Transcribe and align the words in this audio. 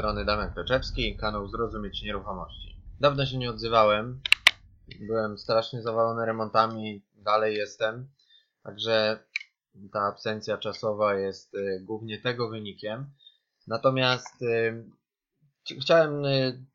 strony 0.00 0.24
Damian 0.24 0.54
Kleczewski, 0.54 1.16
kanał 1.16 1.48
Zrozumieć 1.48 2.02
Nieruchomości. 2.02 2.76
Dawno 3.00 3.26
się 3.26 3.38
nie 3.38 3.50
odzywałem, 3.50 4.20
byłem 5.00 5.38
strasznie 5.38 5.82
zawalony 5.82 6.26
remontami, 6.26 7.02
dalej 7.14 7.56
jestem, 7.56 8.08
także 8.62 9.18
ta 9.92 10.00
absencja 10.00 10.58
czasowa 10.58 11.14
jest 11.14 11.54
y, 11.54 11.80
głównie 11.84 12.20
tego 12.20 12.48
wynikiem. 12.48 13.10
Natomiast 13.66 14.42
y, 14.42 14.84
chciałem 15.80 16.24
y, 16.24 16.66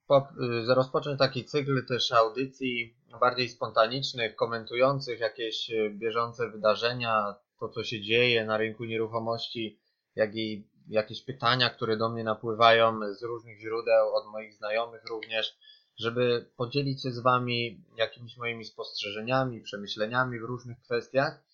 rozpocząć 0.67 1.19
taki 1.19 1.45
cykl 1.45 1.85
też 1.85 2.11
audycji 2.11 2.97
bardziej 3.19 3.49
spontanicznych, 3.49 4.35
komentujących 4.35 5.19
jakieś 5.19 5.71
bieżące 5.91 6.49
wydarzenia, 6.49 7.35
to 7.59 7.69
co 7.69 7.83
się 7.83 8.01
dzieje 8.01 8.45
na 8.45 8.57
rynku 8.57 8.85
nieruchomości, 8.85 9.79
jak 10.15 10.35
i 10.35 10.74
jakieś 10.87 11.23
pytania, 11.23 11.69
które 11.69 11.97
do 11.97 12.09
mnie 12.09 12.23
napływają 12.23 12.99
z 13.13 13.23
różnych 13.23 13.59
źródeł, 13.59 14.15
od 14.15 14.31
moich 14.31 14.53
znajomych 14.53 15.01
również, 15.09 15.57
żeby 15.99 16.49
podzielić 16.57 17.03
się 17.03 17.11
z 17.11 17.19
Wami 17.19 17.83
jakimiś 17.97 18.37
moimi 18.37 18.65
spostrzeżeniami, 18.65 19.61
przemyśleniami 19.61 20.39
w 20.39 20.43
różnych 20.43 20.81
kwestiach. 20.81 21.45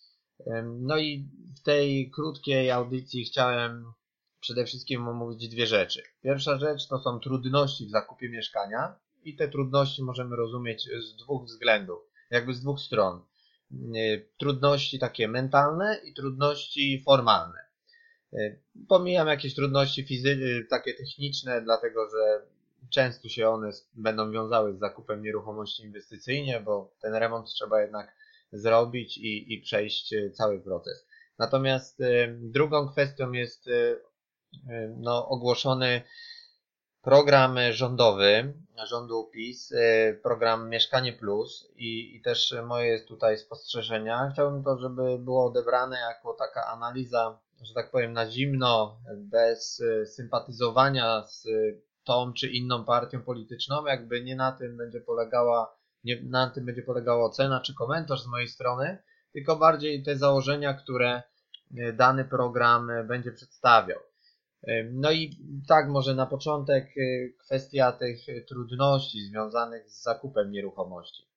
No 0.64 0.98
i 0.98 1.30
w 1.58 1.64
tej 1.64 2.12
krótkiej 2.12 2.72
audycji 2.72 3.26
chciałem 3.26 3.94
przede 4.40 4.66
wszystkim 4.66 5.08
omówić 5.08 5.50
dwie 5.50 5.68
rzeczy. 5.68 6.04
Pierwsza 6.24 6.58
rzecz 6.58 6.88
to 6.88 7.00
są 7.00 7.20
trudności 7.20 7.86
w 7.86 7.92
zakupie 7.92 8.30
mieszkania 8.30 8.96
i 9.24 9.36
te 9.36 9.48
trudności 9.48 10.04
możemy 10.04 10.36
rozumieć 10.36 10.84
z 10.84 11.16
dwóch 11.16 11.46
względów, 11.46 12.00
jakby 12.30 12.54
z 12.54 12.62
dwóch 12.62 12.80
stron. 12.80 13.26
Trudności 14.38 15.00
takie 15.00 15.28
mentalne 15.28 16.02
i 16.06 16.14
trudności 16.14 17.04
formalne. 17.06 17.71
Y, 18.34 18.60
pomijam 18.88 19.28
jakieś 19.28 19.56
trudności 19.56 20.04
fizyczne, 20.04 20.46
takie 20.70 20.94
techniczne, 20.94 21.62
dlatego 21.62 22.10
że 22.10 22.42
często 22.90 23.30
się 23.30 23.50
one 23.50 23.72
będą 23.94 24.32
wiązały 24.32 24.74
z 24.74 24.80
zakupem 24.80 25.24
nieruchomości 25.24 25.84
inwestycyjnie, 25.84 26.60
bo 26.60 26.94
ten 27.02 27.16
remont 27.16 27.48
trzeba 27.48 27.82
jednak 27.82 28.16
zrobić 28.54 29.18
i, 29.18 29.54
i 29.54 29.62
przejść 29.62 30.14
y, 30.14 30.32
cały 30.32 30.60
proces. 30.60 31.08
Natomiast 31.38 32.00
y, 32.00 32.38
drugą 32.42 32.90
kwestią 32.90 33.32
jest 33.32 33.70
no, 34.98 35.28
ogłoszony 35.30 36.02
program 37.02 37.58
rządowy 37.72 38.54
rządu 38.86 39.30
PiS, 39.34 39.74
program 40.24 40.70
Mieszkanie 40.70 41.14
Plus 41.14 41.72
i, 41.76 42.16
i 42.16 42.22
też 42.22 42.56
moje 42.66 43.00
tutaj 43.00 43.38
spostrzeżenia. 43.38 44.30
Chciałbym 44.34 44.64
to, 44.64 44.78
żeby 44.78 45.20
było 45.20 45.46
odebrane 45.46 46.00
jako 46.00 46.34
taka 46.34 46.66
analiza 46.66 47.40
że 47.62 47.74
tak 47.74 47.92
powiem, 47.92 48.14
na 48.14 48.32
zimno, 48.32 49.00
bez 49.18 49.82
e, 49.82 50.06
sympatyzowania 50.06 51.24
z 51.28 51.48
tą 52.04 52.34
czy 52.34 52.48
inną 52.48 52.86
partią 52.86 53.22
polityczną, 53.22 53.86
jakby 53.86 54.24
nie 54.24 54.36
na 54.36 54.52
tym 54.52 54.78
będzie 54.78 55.02
polegała, 55.02 55.76
nie 56.04 56.22
na 56.22 56.50
tym 56.50 56.66
będzie 56.66 56.82
polegała 56.82 57.26
ocena 57.26 57.60
czy 57.60 57.74
komentarz 57.74 58.24
z 58.24 58.28
mojej 58.28 58.48
strony, 58.48 58.98
tylko 59.34 59.56
bardziej 59.56 60.04
te 60.04 60.18
założenia, 60.18 60.74
które 60.74 61.22
e, 61.78 61.94
dany 61.94 62.26
program 62.26 62.92
będzie 63.08 63.32
przedstawiał. 63.32 64.00
No 64.92 65.12
i 65.12 65.38
tak, 65.68 65.90
może 65.90 66.16
na 66.16 66.26
początek 66.26 66.94
kwestia 67.38 67.92
tych 67.92 68.46
trudności 68.48 69.26
związanych 69.26 69.90
z 69.90 70.04
zakupem 70.04 70.52
nieruchomości. 70.52 71.28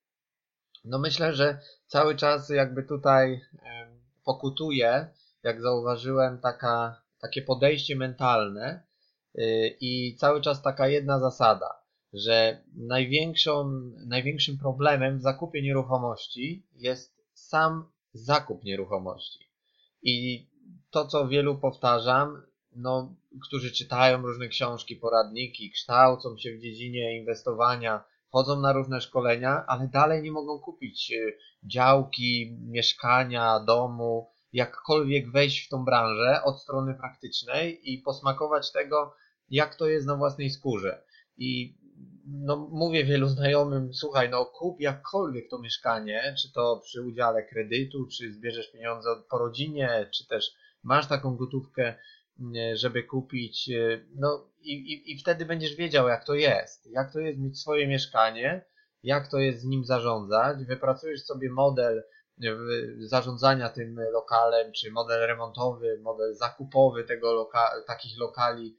No 0.85 0.99
myślę, 0.99 1.35
że 1.35 1.59
cały 1.87 2.17
czas 2.17 2.49
jakby 2.49 2.83
tutaj 2.83 3.41
pokutuje 4.25 5.09
jak 5.45 5.63
zauważyłem, 5.63 6.39
taka, 6.39 7.03
takie 7.21 7.43
podejście 7.43 7.97
mentalne 7.97 8.87
yy, 9.35 9.77
i 9.81 10.17
cały 10.17 10.41
czas 10.41 10.63
taka 10.63 10.89
jedna 10.89 11.21
zasada, 11.21 11.75
że 12.13 12.65
największą, 12.77 13.71
największym 14.07 14.59
problemem 14.59 15.19
w 15.19 15.23
zakupie 15.23 15.63
nieruchomości 15.63 16.67
jest 16.75 17.25
sam 17.35 17.91
zakup 18.13 18.65
nieruchomości. 18.65 19.51
I 20.03 20.47
to, 20.91 21.07
co 21.07 21.29
wielu 21.29 21.59
powtarzam, 21.59 22.43
no, 22.77 23.15
którzy 23.43 23.73
czytają 23.73 24.23
różne 24.23 24.49
książki, 24.49 24.97
poradniki, 24.97 25.71
kształcą 25.71 26.37
się 26.39 26.53
w 26.53 26.61
dziedzinie 26.61 27.19
inwestowania, 27.19 28.05
chodzą 28.31 28.61
na 28.61 28.73
różne 28.73 29.01
szkolenia, 29.01 29.65
ale 29.67 29.89
dalej 29.89 30.23
nie 30.23 30.33
mogą 30.33 30.59
kupić 30.59 31.11
yy, 31.11 31.39
działki, 31.65 32.59
mieszkania, 32.61 33.61
domu, 33.61 34.34
jakkolwiek 34.55 35.31
wejść 35.31 35.67
w 35.67 35.69
tą 35.69 35.85
branżę 35.85 36.43
od 36.45 36.63
strony 36.63 36.95
praktycznej 36.95 37.93
i 37.93 37.99
posmakować 37.99 38.73
tego, 38.73 39.15
jak 39.51 39.75
to 39.75 39.89
jest 39.89 40.07
na 40.07 40.17
własnej 40.17 40.51
skórze. 40.51 41.05
I 41.37 41.79
no, 42.27 42.57
mówię 42.57 43.05
wielu 43.05 43.29
znajomym, 43.29 43.95
słuchaj, 43.95 44.31
no 44.31 44.45
kup 44.45 44.81
jakkolwiek 44.81 45.51
to 45.51 45.59
mieszkanie, 45.59 46.35
czy 46.43 46.53
to 46.53 46.81
przy 46.85 47.03
udziale 47.03 47.43
kredytu, 47.43 48.07
czy 48.07 48.33
zbierzesz 48.33 48.73
pieniądze 48.73 49.09
po 49.31 49.39
rodzinie, 49.39 50.09
czy 50.15 50.27
też 50.27 50.53
masz 50.83 51.09
taką 51.09 51.37
gotówkę, 51.37 51.95
żeby 52.75 53.03
kupić, 53.03 53.69
y, 53.69 54.07
no 54.15 54.51
i, 54.63 54.73
i, 54.73 55.13
i 55.13 55.19
wtedy 55.19 55.47
będziesz 55.47 55.77
wiedział, 55.77 56.09
jak 56.09 56.25
to 56.25 56.35
jest. 56.35 56.87
Jak 56.87 57.13
to 57.13 57.21
jest 57.21 57.39
mieć 57.39 57.61
swoje 57.61 57.87
mieszkanie, 57.87 58.65
jak 59.03 59.29
to 59.29 59.39
jest 59.39 59.61
z 59.61 59.65
nim 59.65 59.85
zarządzać, 59.85 60.65
wypracujesz 60.65 61.23
sobie 61.23 61.51
model 61.51 62.03
zarządzania 62.99 63.69
tym 63.69 64.01
lokalem, 64.13 64.73
czy 64.73 64.91
model 64.91 65.27
remontowy, 65.27 65.99
model 66.03 66.35
zakupowy 66.35 67.05
tego 67.05 67.33
loka 67.33 67.71
takich 67.87 68.19
lokali, 68.19 68.77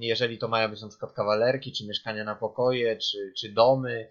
jeżeli 0.00 0.38
to 0.38 0.48
mają 0.48 0.68
być 0.68 0.82
na 0.82 0.88
przykład 0.88 1.12
kawalerki, 1.12 1.72
czy 1.72 1.86
mieszkania 1.86 2.24
na 2.24 2.34
pokoje, 2.34 2.96
czy, 2.96 3.32
czy 3.38 3.52
domy, 3.52 4.10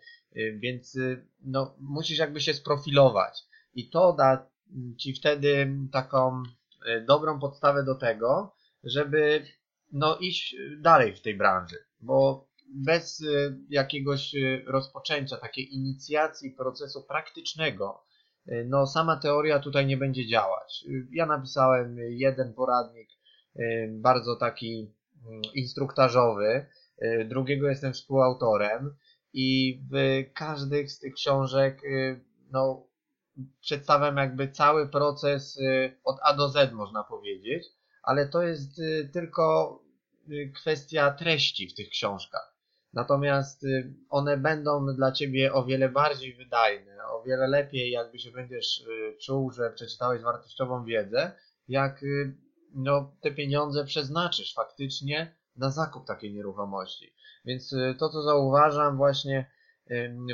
więc 0.55 0.95
y, 0.95 1.27
no, 1.41 1.75
musisz 1.79 2.17
jakby 2.17 2.41
się 2.41 2.53
sprofilować. 2.53 3.43
I 3.73 3.89
to 3.89 4.13
da 4.13 4.53
Ci 4.97 5.13
wtedy 5.13 5.77
taką 5.91 6.43
y, 6.87 7.01
dobrą 7.01 7.39
podstawę 7.39 7.83
do 7.83 7.95
tego, 7.95 8.55
żeby 8.83 9.45
no, 9.91 10.17
iść 10.17 10.55
dalej 10.77 11.15
w 11.15 11.21
tej 11.21 11.37
branży, 11.37 11.77
bo 11.99 12.47
bez 12.75 13.19
y, 13.19 13.57
jakiegoś 13.69 14.35
rozpoczęcia, 14.65 15.37
takiej 15.37 15.73
inicjacji 15.73 16.51
procesu 16.51 17.03
praktycznego, 17.03 18.03
no 18.65 18.87
sama 18.87 19.15
teoria 19.15 19.59
tutaj 19.59 19.85
nie 19.85 19.97
będzie 19.97 20.27
działać. 20.27 20.85
Y, 20.87 21.07
ja 21.11 21.25
napisałem 21.25 21.97
jeden 21.99 22.53
poradnik, 22.53 23.09
y, 23.55 23.89
bardzo 23.91 24.35
taki 24.35 24.93
mm, 25.25 25.41
instruktażowy, 25.53 26.65
drugiego 27.25 27.69
jestem 27.69 27.93
współautorem 27.93 28.95
i 29.33 29.79
w 29.91 30.23
każdych 30.33 30.91
z 30.91 30.99
tych 30.99 31.13
książek 31.13 31.81
no, 32.51 32.87
przedstawiam 33.61 34.17
jakby 34.17 34.51
cały 34.51 34.89
proces 34.89 35.59
od 36.03 36.17
A 36.23 36.33
do 36.33 36.49
Z 36.49 36.73
można 36.73 37.03
powiedzieć, 37.03 37.63
ale 38.03 38.27
to 38.27 38.43
jest 38.43 38.81
tylko 39.13 39.79
kwestia 40.55 41.11
treści 41.11 41.67
w 41.67 41.75
tych 41.75 41.89
książkach. 41.89 42.52
Natomiast 42.93 43.63
y, 43.63 43.93
one 44.09 44.37
będą 44.37 44.85
dla 44.95 45.11
ciebie 45.11 45.53
o 45.53 45.65
wiele 45.65 45.89
bardziej 45.89 46.33
wydajne, 46.33 47.05
o 47.07 47.23
wiele 47.23 47.47
lepiej 47.47 47.91
jakby 47.91 48.19
się 48.19 48.31
będziesz 48.31 48.79
y, 48.79 49.17
czuł, 49.21 49.51
że 49.51 49.71
przeczytałeś 49.71 50.21
wartościową 50.21 50.85
wiedzę, 50.85 51.31
jak 51.67 52.03
y, 52.03 52.35
no, 52.75 53.15
te 53.21 53.31
pieniądze 53.31 53.85
przeznaczysz 53.85 54.53
faktycznie 54.53 55.35
na 55.55 55.69
zakup 55.69 56.07
takiej 56.07 56.33
nieruchomości. 56.33 57.15
Więc 57.45 57.75
to, 57.99 58.09
co 58.09 58.21
zauważam 58.21 58.97
właśnie 58.97 59.51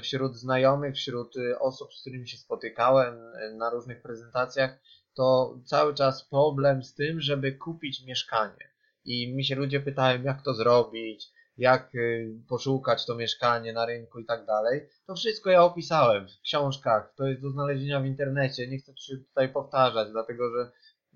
wśród 0.01 0.35
znajomych, 0.35 0.95
wśród 0.95 1.33
osób, 1.59 1.93
z 1.93 2.01
którymi 2.01 2.27
się 2.27 2.37
spotykałem 2.37 3.15
na 3.57 3.69
różnych 3.69 4.01
prezentacjach, 4.01 4.79
to 5.13 5.57
cały 5.65 5.93
czas 5.93 6.27
problem 6.29 6.83
z 6.83 6.93
tym, 6.93 7.21
żeby 7.21 7.51
kupić 7.51 8.05
mieszkanie. 8.05 8.71
I 9.05 9.33
mi 9.35 9.45
się 9.45 9.55
ludzie 9.55 9.79
pytają, 9.79 10.23
jak 10.23 10.41
to 10.41 10.53
zrobić, 10.53 11.31
jak 11.59 11.95
y, 11.95 12.31
poszukać 12.49 13.05
to 13.05 13.15
mieszkanie 13.15 13.73
na 13.73 13.85
rynku 13.85 14.19
i 14.19 14.25
tak 14.25 14.45
dalej. 14.45 14.89
To 15.07 15.15
wszystko 15.15 15.49
ja 15.49 15.63
opisałem 15.63 16.27
w 16.27 16.41
książkach, 16.41 17.13
to 17.15 17.27
jest 17.27 17.41
do 17.41 17.49
znalezienia 17.49 17.99
w 17.99 18.05
internecie. 18.05 18.67
Nie 18.67 18.77
chcę 18.77 18.93
się 18.97 19.17
tutaj 19.17 19.49
powtarzać, 19.49 20.11
dlatego 20.11 20.43
że 20.51 20.71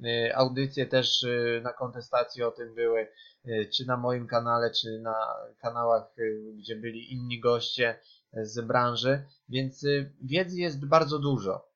y, 0.09 0.35
audycje 0.35 0.85
też 0.85 1.23
y, 1.23 1.61
na 1.63 1.73
kontestacji 1.73 2.43
o 2.43 2.51
tym 2.51 2.75
były, 2.75 3.07
czy 3.73 3.85
na 3.85 3.97
moim 3.97 4.27
kanale, 4.27 4.71
czy 4.71 4.99
na 4.99 5.15
kanałach, 5.61 6.03
gdzie 6.57 6.75
byli 6.75 7.13
inni 7.13 7.39
goście 7.39 7.99
z 8.33 8.61
branży, 8.61 9.23
więc 9.49 9.85
wiedzy 10.21 10.59
jest 10.59 10.87
bardzo 10.87 11.19
dużo. 11.19 11.69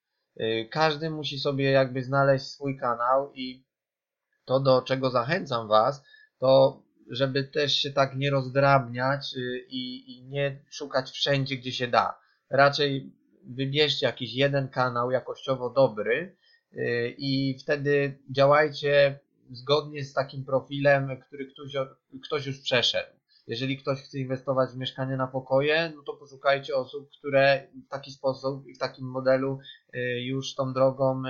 Każdy 0.71 1.09
musi 1.09 1.39
sobie 1.39 1.71
jakby 1.71 2.03
znaleźć 2.03 2.45
swój 2.45 2.77
kanał 2.77 3.33
i 3.33 3.65
to, 4.45 4.59
do 4.59 4.81
czego 4.81 5.09
zachęcam 5.09 5.67
Was, 5.67 6.03
to 6.39 6.81
żeby 7.09 7.43
też 7.43 7.75
się 7.75 7.91
tak 7.91 8.15
nie 8.15 8.31
rozdrabniać 8.31 9.33
y, 9.37 9.65
i, 9.69 10.11
i 10.11 10.23
nie 10.23 10.59
szukać 10.69 11.11
wszędzie, 11.11 11.57
gdzie 11.57 11.71
się 11.71 11.87
da. 11.87 12.19
Raczej 12.49 13.11
wybierzcie 13.43 14.05
jakiś 14.05 14.33
jeden 14.33 14.67
kanał 14.67 15.11
jakościowo 15.11 15.69
dobry 15.69 16.35
y, 16.73 17.15
i 17.17 17.57
wtedy 17.59 18.19
działajcie 18.31 19.19
zgodnie 19.51 20.03
z 20.03 20.13
takim 20.13 20.45
profilem, 20.45 21.21
który 21.27 21.45
ktoś, 21.45 21.73
ktoś 22.23 22.45
już 22.45 22.59
przeszedł. 22.59 23.17
Jeżeli 23.47 23.77
ktoś 23.77 24.01
chce 24.01 24.19
inwestować 24.19 24.69
w 24.69 24.77
mieszkanie 24.77 25.17
na 25.17 25.27
pokoje, 25.27 25.93
no 25.95 26.03
to 26.03 26.13
poszukajcie 26.13 26.75
osób, 26.75 27.09
które 27.09 27.67
w 27.87 27.89
taki 27.89 28.11
sposób 28.11 28.67
i 28.67 28.73
w 28.73 28.77
takim 28.77 29.05
modelu 29.05 29.59
y, 29.95 29.99
już 30.21 30.55
tą 30.55 30.73
drogą 30.73 31.23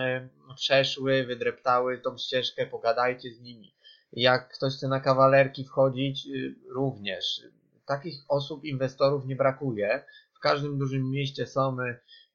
przeszły, 0.56 1.24
wydreptały 1.24 1.97
tą 1.97 2.18
ścieżkę, 2.18 2.65
pogadajcie 2.65 3.33
z 3.33 3.41
nimi. 3.41 3.76
Jak 4.17 4.49
ktoś 4.53 4.73
chce 4.73 4.87
na 4.87 4.99
kawalerki 4.99 5.63
wchodzić, 5.63 6.27
y, 6.27 6.55
również. 6.69 7.41
Takich 7.85 8.15
osób, 8.27 8.63
inwestorów 8.63 9.25
nie 9.25 9.35
brakuje. 9.35 10.05
W 10.33 10.39
każdym 10.39 10.77
dużym 10.77 11.11
mieście 11.11 11.45
są 11.45 11.77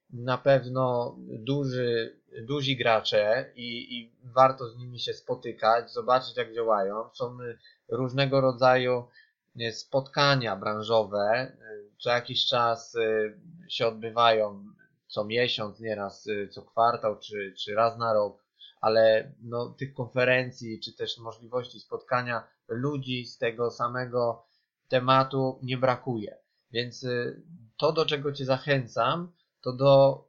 na 0.09 0.37
pewno 0.37 1.15
duży, 1.17 2.19
duzi 2.41 2.77
gracze 2.77 3.51
i, 3.55 3.97
i 3.97 4.11
warto 4.23 4.69
z 4.69 4.77
nimi 4.77 4.99
się 4.99 5.13
spotykać, 5.13 5.91
zobaczyć 5.91 6.37
jak 6.37 6.53
działają. 6.53 7.09
Są 7.13 7.37
różnego 7.89 8.41
rodzaju 8.41 9.07
spotkania 9.71 10.55
branżowe 10.55 11.51
co 12.03 12.09
jakiś 12.09 12.45
czas 12.45 12.95
y, 12.95 13.39
się 13.69 13.87
odbywają, 13.87 14.65
co 15.07 15.25
miesiąc, 15.25 15.79
nieraz 15.79 16.27
y, 16.27 16.47
co 16.47 16.61
kwartał, 16.61 17.19
czy, 17.19 17.53
czy 17.57 17.75
raz 17.75 17.97
na 17.97 18.13
rok, 18.13 18.42
ale 18.83 19.31
no, 19.41 19.69
tych 19.69 19.93
konferencji, 19.93 20.79
czy 20.79 20.93
też 20.93 21.17
możliwości 21.17 21.79
spotkania 21.79 22.47
ludzi 22.67 23.25
z 23.25 23.37
tego 23.37 23.71
samego 23.71 24.45
tematu 24.87 25.59
nie 25.63 25.77
brakuje. 25.77 26.37
Więc 26.71 27.03
y, 27.03 27.41
to, 27.77 27.91
do 27.91 28.05
czego 28.05 28.31
Cię 28.31 28.45
zachęcam, 28.45 29.31
to 29.61 29.73
do 29.73 30.23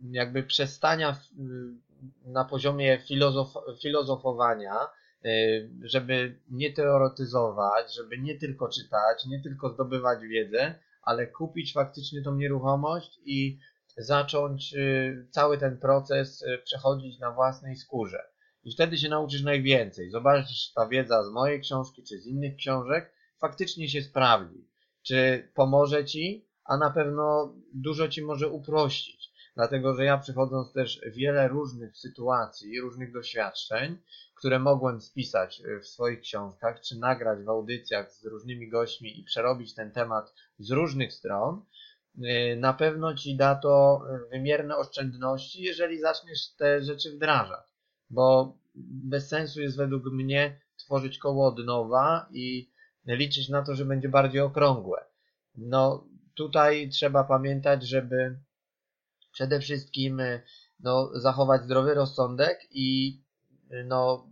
jakby 0.00 0.42
przestania 0.42 1.16
na 2.24 2.44
poziomie 2.44 2.98
filozof 3.08 3.54
filozofowania, 3.82 4.88
Y, 5.26 5.70
żeby 5.82 6.38
nie 6.50 6.72
teoretyzować, 6.72 7.94
żeby 7.94 8.18
nie 8.18 8.38
tylko 8.38 8.68
czytać, 8.68 9.26
nie 9.26 9.42
tylko 9.42 9.70
zdobywać 9.70 10.22
wiedzę, 10.22 10.74
ale 11.02 11.26
kupić 11.26 11.72
faktycznie 11.72 12.22
tą 12.22 12.34
nieruchomość 12.34 13.20
i 13.24 13.58
zacząć 13.96 14.74
y, 14.74 15.28
cały 15.30 15.58
ten 15.58 15.78
proces 15.78 16.42
y, 16.42 16.58
przechodzić 16.64 17.18
na 17.18 17.30
własnej 17.30 17.76
skórze. 17.76 18.22
I 18.64 18.72
wtedy 18.72 18.98
się 18.98 19.08
nauczysz 19.08 19.42
najwięcej. 19.42 20.10
Zobaczysz, 20.10 20.72
ta 20.74 20.88
wiedza 20.88 21.24
z 21.24 21.30
mojej 21.30 21.60
książki 21.60 22.02
czy 22.02 22.18
z 22.18 22.26
innych 22.26 22.56
książek 22.56 23.12
faktycznie 23.40 23.88
się 23.88 24.02
sprawdzi. 24.02 24.68
Czy 25.02 25.48
pomoże 25.54 26.04
ci, 26.04 26.48
a 26.64 26.76
na 26.76 26.90
pewno 26.90 27.54
dużo 27.74 28.08
ci 28.08 28.22
może 28.22 28.48
uprościć. 28.48 29.32
Dlatego, 29.56 29.94
że 29.94 30.04
ja 30.04 30.18
przechodząc 30.18 30.72
też 30.72 31.00
wiele 31.06 31.48
różnych 31.48 31.96
sytuacji, 31.96 32.80
różnych 32.80 33.12
doświadczeń, 33.12 33.98
które 34.34 34.58
mogłem 34.58 35.00
spisać 35.00 35.60
e, 35.60 35.80
w 35.80 35.88
swoich 35.88 36.20
książkach, 36.20 36.80
czy 36.80 36.98
nagrać 36.98 37.42
w 37.42 37.48
audycjach 37.48 38.12
z 38.12 38.24
różnymi 38.24 38.68
gośćmi 38.68 39.20
i 39.20 39.24
przerobić 39.24 39.74
ten 39.74 39.92
temat 39.92 40.34
z 40.58 40.70
różnych 40.70 41.12
stron, 41.12 41.64
na 42.56 42.72
pewno 42.72 43.14
ci 43.14 43.36
da 43.36 43.54
to 43.54 44.02
e, 44.10 44.28
wymierne 44.30 44.76
oszczędności, 44.76 45.62
jeżeli 45.62 46.00
zaczniesz 46.00 46.54
te 46.58 46.82
rzeczy 46.82 47.12
wdrażać. 47.12 47.66
Bo 48.10 48.58
bez 48.74 49.28
sensu 49.28 49.60
jest 49.60 49.76
według 49.76 50.04
mnie 50.12 50.60
tworzyć 50.76 51.18
koło 51.18 51.46
od 51.46 51.58
nowa 51.58 52.28
i 52.32 52.70
liczyć 53.06 53.48
na 53.48 53.62
to, 53.62 53.74
że 53.74 53.84
będzie 53.84 54.08
bardziej 54.08 54.40
okrągłe. 54.40 55.04
No, 55.54 56.08
tutaj 56.34 56.88
trzeba 56.88 57.24
pamiętać, 57.24 57.88
żeby 57.88 58.38
przede 59.32 59.60
wszystkim 59.60 60.22
no, 60.80 61.10
zachować 61.14 61.62
zdrowy 61.62 61.94
rozsądek 61.94 62.66
i 62.70 63.20
no, 63.84 64.30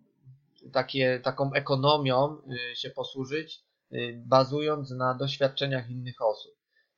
takie, 0.72 1.20
taką 1.20 1.52
ekonomią 1.52 2.36
y, 2.72 2.76
się 2.76 2.90
posłużyć, 2.90 3.64
y, 3.92 4.22
bazując 4.26 4.90
na 4.90 5.14
doświadczeniach 5.14 5.90
innych 5.90 6.22
osób. 6.22 6.54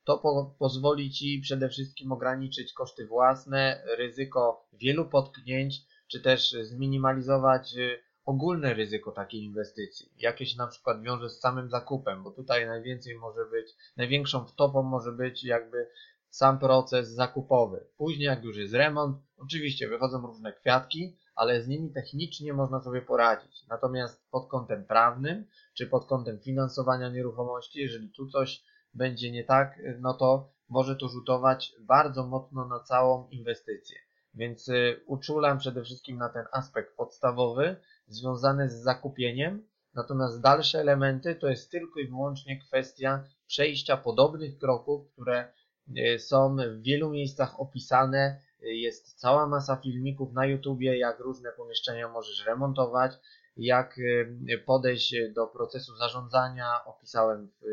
To 0.07 0.17
po, 0.17 0.55
pozwoli 0.59 1.11
Ci 1.11 1.39
przede 1.43 1.69
wszystkim 1.69 2.11
ograniczyć 2.11 2.73
koszty 2.73 3.07
własne, 3.07 3.83
ryzyko 3.97 4.67
wielu 4.73 5.05
potknięć, 5.05 5.81
czy 6.07 6.21
też 6.21 6.51
zminimalizować 6.51 7.75
y, 7.77 7.99
ogólne 8.25 8.73
ryzyko 8.73 9.11
takiej 9.11 9.43
inwestycji, 9.43 10.11
jakie 10.17 10.45
się 10.45 10.57
na 10.57 10.67
przykład 10.67 11.01
wiąże 11.01 11.29
z 11.29 11.39
samym 11.39 11.69
zakupem, 11.69 12.23
bo 12.23 12.31
tutaj 12.31 12.65
najwięcej 12.65 13.15
może 13.15 13.45
być, 13.45 13.75
największą 13.97 14.45
wtopą 14.45 14.83
może 14.83 15.11
być 15.11 15.43
jakby 15.43 15.89
sam 16.29 16.59
proces 16.59 17.09
zakupowy. 17.09 17.87
Później 17.97 18.25
jak 18.25 18.43
już 18.43 18.57
jest 18.57 18.73
remont, 18.73 19.17
oczywiście 19.37 19.87
wychodzą 19.87 20.27
różne 20.27 20.53
kwiatki, 20.53 21.17
ale 21.35 21.61
z 21.61 21.67
nimi 21.67 21.93
technicznie 21.93 22.53
można 22.53 22.81
sobie 22.81 23.01
poradzić. 23.01 23.67
Natomiast 23.69 24.29
pod 24.31 24.47
kątem 24.47 24.85
prawnym, 24.85 25.45
czy 25.73 25.87
pod 25.87 26.05
kątem 26.05 26.39
finansowania 26.39 27.09
nieruchomości, 27.09 27.79
jeżeli 27.79 28.09
tu 28.09 28.27
coś 28.27 28.63
będzie 28.93 29.31
nie 29.31 29.43
tak, 29.43 29.79
no 29.99 30.13
to 30.13 30.49
może 30.69 30.95
to 30.95 31.07
rzutować 31.07 31.73
bardzo 31.79 32.27
mocno 32.27 32.67
na 32.67 32.79
całą 32.79 33.29
inwestycję. 33.29 33.97
Więc 34.33 34.67
y, 34.67 35.03
uczulam 35.05 35.57
przede 35.57 35.83
wszystkim 35.83 36.17
na 36.17 36.29
ten 36.29 36.45
aspekt 36.51 36.95
podstawowy 36.95 37.75
związany 38.07 38.69
z 38.69 38.73
zakupieniem, 38.73 39.67
natomiast 39.93 40.41
dalsze 40.41 40.79
elementy 40.79 41.35
to 41.35 41.49
jest 41.49 41.71
tylko 41.71 41.99
i 41.99 42.07
wyłącznie 42.07 42.59
kwestia 42.59 43.23
przejścia 43.47 43.97
podobnych 43.97 44.57
kroków, 44.57 45.11
które 45.11 45.51
y, 45.97 46.19
są 46.19 46.55
w 46.55 46.81
wielu 46.81 47.09
miejscach 47.09 47.59
opisane 47.59 48.41
jest 48.61 49.19
cała 49.19 49.47
masa 49.47 49.75
filmików 49.75 50.33
na 50.33 50.45
YouTubie, 50.45 50.97
jak 50.97 51.19
różne 51.19 51.51
pomieszczenia 51.51 52.09
możesz 52.09 52.45
remontować, 52.45 53.11
jak 53.57 53.97
y, 53.97 54.63
podejść 54.65 55.15
do 55.35 55.47
procesu 55.47 55.95
zarządzania. 55.95 56.85
Opisałem 56.85 57.47
w, 57.47 57.63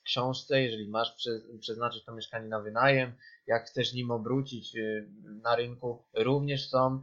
w 0.00 0.02
książce, 0.02 0.62
jeżeli 0.62 0.88
masz 0.88 1.16
przeznaczyć 1.60 2.04
to 2.04 2.12
mieszkanie 2.12 2.48
na 2.48 2.60
wynajem, 2.60 3.12
jak 3.46 3.66
chcesz 3.66 3.92
nim 3.92 4.10
obrócić 4.10 4.76
y, 4.76 5.08
na 5.42 5.56
rynku, 5.56 6.02
również 6.14 6.68
są 6.68 7.02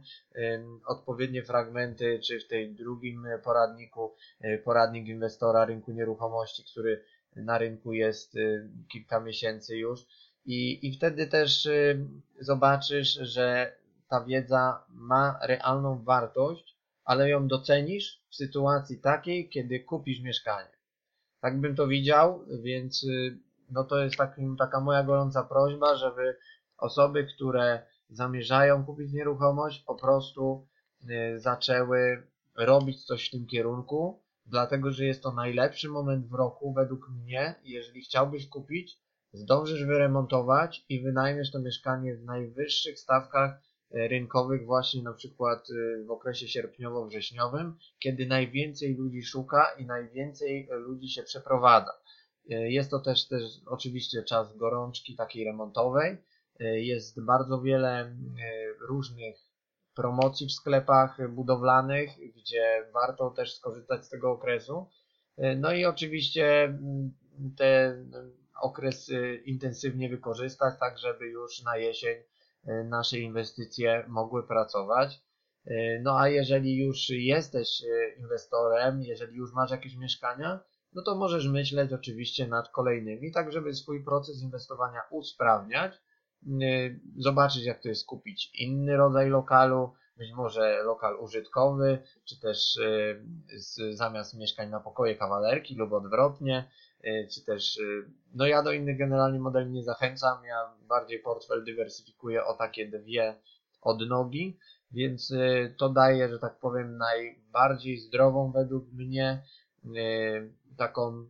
odpowiednie 0.86 1.42
fragmenty, 1.42 2.20
czy 2.24 2.40
w 2.40 2.48
tej 2.48 2.74
drugim 2.74 3.26
poradniku, 3.44 4.14
y, 4.44 4.62
poradnik 4.64 5.08
inwestora 5.08 5.64
rynku 5.64 5.92
nieruchomości, 5.92 6.64
który 6.64 7.04
na 7.36 7.58
rynku 7.58 7.92
jest 7.92 8.34
kilka 8.88 9.20
miesięcy 9.20 9.76
już 9.76 10.06
i, 10.48 10.88
i 10.88 10.96
wtedy 10.96 11.26
też 11.26 11.66
y, 11.66 12.06
zobaczysz, 12.40 13.08
że 13.08 13.76
ta 14.08 14.24
wiedza 14.24 14.84
ma 14.88 15.38
realną 15.42 16.04
wartość, 16.04 16.76
ale 17.04 17.28
ją 17.28 17.48
docenisz 17.48 18.22
w 18.30 18.36
sytuacji 18.36 19.00
takiej, 19.00 19.48
kiedy 19.48 19.80
kupisz 19.80 20.20
mieszkanie. 20.20 20.77
Tak 21.40 21.60
bym 21.60 21.76
to 21.76 21.86
widział, 21.86 22.44
więc 22.62 23.04
y, 23.04 23.38
no 23.70 23.84
to 23.84 23.98
jest 23.98 24.16
takim, 24.16 24.56
taka 24.56 24.80
moja 24.80 25.02
gorąca 25.02 25.42
prośba, 25.42 25.96
żeby 25.96 26.36
osoby, 26.78 27.26
które 27.34 27.82
zamierzają 28.10 28.84
kupić 28.84 29.12
nieruchomość, 29.12 29.82
po 29.82 29.94
prostu 29.94 30.66
y, 31.10 31.40
zaczęły 31.40 32.22
robić 32.56 33.04
coś 33.04 33.28
w 33.28 33.30
tym 33.30 33.46
kierunku, 33.46 34.22
dlatego 34.46 34.92
że 34.92 35.04
jest 35.04 35.22
to 35.22 35.32
najlepszy 35.32 35.88
moment 35.88 36.26
w 36.26 36.34
roku 36.34 36.72
według 36.72 37.08
mnie. 37.10 37.54
Jeżeli 37.64 38.00
chciałbyś 38.00 38.48
kupić, 38.48 38.98
zdążysz 39.32 39.84
wyremontować 39.84 40.84
i 40.88 41.00
wynajmiesz 41.02 41.50
to 41.50 41.58
mieszkanie 41.58 42.16
w 42.16 42.24
najwyższych 42.24 42.98
stawkach 42.98 43.67
rynkowych 43.90 44.66
właśnie 44.66 45.02
na 45.02 45.12
przykład 45.12 45.68
e, 45.70 46.04
w 46.04 46.10
okresie 46.10 46.48
sierpniowo-wrześniowym, 46.48 47.72
kiedy 47.98 48.26
najwięcej 48.26 48.94
ludzi 48.94 49.22
szuka 49.22 49.66
i 49.78 49.86
najwięcej 49.86 50.68
ludzi 50.70 51.08
się 51.08 51.22
przeprowadza. 51.22 51.92
E, 52.50 52.70
jest 52.70 52.90
to 52.90 52.98
też, 52.98 53.28
też 53.28 53.42
oczywiście 53.66 54.22
czas 54.22 54.56
gorączki 54.56 55.16
takiej 55.16 55.44
remontowej. 55.44 56.16
Jest 56.60 57.24
bardzo 57.24 57.60
wiele 57.60 58.16
różnych 58.88 59.36
promocji 59.94 60.46
w 60.46 60.52
sklepach 60.52 61.30
budowlanych, 61.30 62.10
gdzie 62.36 62.84
warto 62.92 63.30
też 63.30 63.54
skorzystać 63.54 64.04
z 64.04 64.08
tego 64.08 64.30
okresu. 64.30 64.86
No 65.56 65.72
i 65.72 65.84
oczywiście 65.84 66.78
te 67.56 67.96
okres 68.60 69.08
y, 69.08 69.42
intensywnie 69.46 70.08
wykorzystać, 70.08 70.74
tak 70.80 70.98
żeby 70.98 71.26
już 71.26 71.62
na 71.62 71.76
jesień 71.76 72.16
nasze 72.84 73.18
inwestycje 73.18 74.04
mogły 74.08 74.46
pracować. 74.46 75.22
Y, 75.66 76.00
no 76.02 76.18
a 76.18 76.28
jeżeli 76.28 76.76
już 76.76 77.08
jesteś 77.08 77.82
inwestorem, 78.18 79.02
jeżeli 79.02 79.36
już 79.36 79.52
masz 79.52 79.70
jakieś 79.70 79.96
mieszkania, 79.96 80.60
no 80.92 81.02
to 81.02 81.14
możesz 81.14 81.48
myśleć 81.48 81.92
oczywiście 81.92 82.46
nad 82.46 82.68
kolejnymi, 82.68 83.32
tak 83.32 83.52
żeby 83.52 83.74
swój 83.74 84.04
proces 84.04 84.42
inwestowania 84.42 85.00
usprawniać, 85.10 86.02
zobaczyć 87.16 87.64
jak 87.64 87.82
to 87.82 87.88
jest 87.88 88.06
kupić 88.06 88.50
inny 88.54 88.96
rodzaj 88.96 89.28
lokalu, 89.28 89.92
być 90.16 90.32
może 90.32 90.82
lokal 90.82 91.16
użytkowy, 91.20 91.98
czy 92.24 92.40
też 92.40 92.78
zamiast 93.90 94.34
mieszkań 94.34 94.70
na 94.70 94.80
pokoje 94.80 95.16
kawalerki 95.16 95.74
lub 95.74 95.92
odwrotnie, 95.92 96.70
czy 97.34 97.44
też, 97.44 97.76
y, 97.76 98.10
no 98.34 98.46
ja 98.46 98.62
do 98.62 98.72
innych 98.72 98.98
generalnie 98.98 99.38
modeli 99.38 99.70
nie 99.70 99.84
zachęcam, 99.84 100.44
ja 100.44 100.74
bardziej 100.88 101.18
portfel 101.18 101.64
dywersyfikuję 101.64 102.44
o 102.44 102.54
takie 102.54 102.88
dwie 102.88 103.40
odnogi, 103.80 104.58
więc 104.90 105.32
to 105.76 105.88
daje, 105.88 106.28
że 106.28 106.38
tak 106.38 106.58
powiem, 106.58 106.96
najbardziej 106.96 107.98
zdrową 107.98 108.52
według 108.52 108.92
mnie 108.92 109.42
taką 110.76 111.28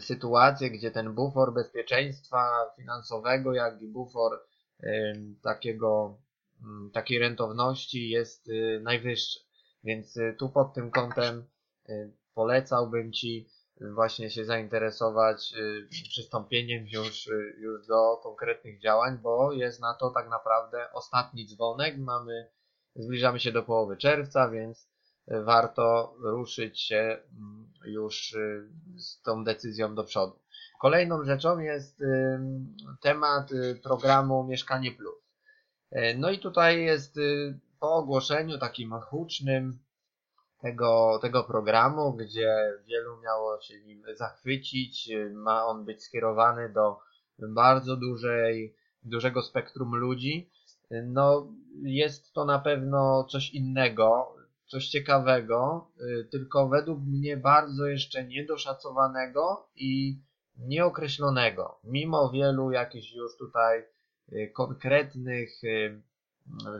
sytuację, 0.00 0.70
gdzie 0.70 0.90
ten 0.90 1.14
bufor 1.14 1.54
bezpieczeństwa 1.54 2.70
finansowego, 2.76 3.54
jak 3.54 3.82
i 3.82 3.88
bufor 3.88 4.40
takiego, 5.42 6.18
mm, 6.62 6.90
takiej 6.90 7.18
rentowności 7.18 8.08
jest 8.08 8.50
najwyższy. 8.80 9.40
Więc 9.84 10.18
tu 10.38 10.48
pod 10.48 10.74
tym 10.74 10.90
kątem 10.90 11.44
polecałbym 12.34 13.12
Ci 13.12 13.48
właśnie 13.80 14.30
się 14.30 14.44
zainteresować 14.44 15.54
y, 15.56 15.88
przystąpieniem 16.08 16.86
już, 16.86 17.26
y, 17.26 17.56
już 17.58 17.86
do 17.86 18.16
konkretnych 18.22 18.80
działań, 18.80 19.18
bo 19.18 19.52
jest 19.52 19.80
na 19.80 19.94
to 19.94 20.10
tak 20.10 20.28
naprawdę 20.28 20.92
ostatni 20.92 21.46
dzwonek. 21.46 21.98
Mamy, 21.98 22.50
zbliżamy 22.96 23.40
się 23.40 23.52
do 23.52 23.62
połowy 23.62 23.96
czerwca, 23.96 24.50
więc 24.50 24.88
warto 25.28 26.14
ruszyć 26.22 26.80
się 26.80 27.18
mm, 27.32 27.72
już 27.84 28.32
y, 28.32 28.68
z 28.96 29.22
tą 29.22 29.44
decyzją 29.44 29.94
do 29.94 30.04
przodu. 30.04 30.38
Kolejną 30.80 31.24
rzeczą 31.24 31.58
jest 31.58 32.02
temat 33.00 33.50
programu 33.82 34.44
Mieszkanie 34.44 34.92
Plus. 34.92 35.14
No 36.16 36.30
i 36.30 36.38
tutaj 36.38 36.84
jest 36.84 37.18
po 37.80 37.94
ogłoszeniu 37.94 38.58
takim 38.58 38.92
hucznym 39.00 39.78
tego, 40.64 41.18
tego 41.22 41.44
programu, 41.44 42.12
gdzie 42.12 42.72
wielu 42.86 43.20
miało 43.20 43.60
się 43.60 43.80
nim 43.80 44.02
zachwycić. 44.14 45.10
Ma 45.32 45.66
on 45.66 45.84
być 45.84 46.02
skierowany 46.02 46.72
do 46.72 46.98
bardzo 47.38 47.96
dużej, 47.96 48.76
dużego 49.02 49.42
spektrum 49.42 49.96
ludzi. 49.96 50.50
No, 50.90 51.52
jest 51.82 52.32
to 52.32 52.44
na 52.44 52.58
pewno 52.58 53.24
coś 53.24 53.50
innego, 53.50 54.34
coś 54.66 54.88
ciekawego, 54.88 55.90
tylko 56.30 56.68
według 56.68 57.00
mnie 57.00 57.36
bardzo 57.36 57.86
jeszcze 57.86 58.24
niedoszacowanego 58.24 59.68
i 59.76 60.20
nieokreślonego. 60.56 61.78
Mimo 61.84 62.30
wielu 62.30 62.70
jakichś 62.70 63.12
już 63.12 63.36
tutaj 63.36 63.84
konkretnych, 64.54 65.50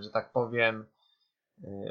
że 0.01 0.11
tak 0.11 0.33
powiem, 0.33 0.85
Y, 0.85 0.94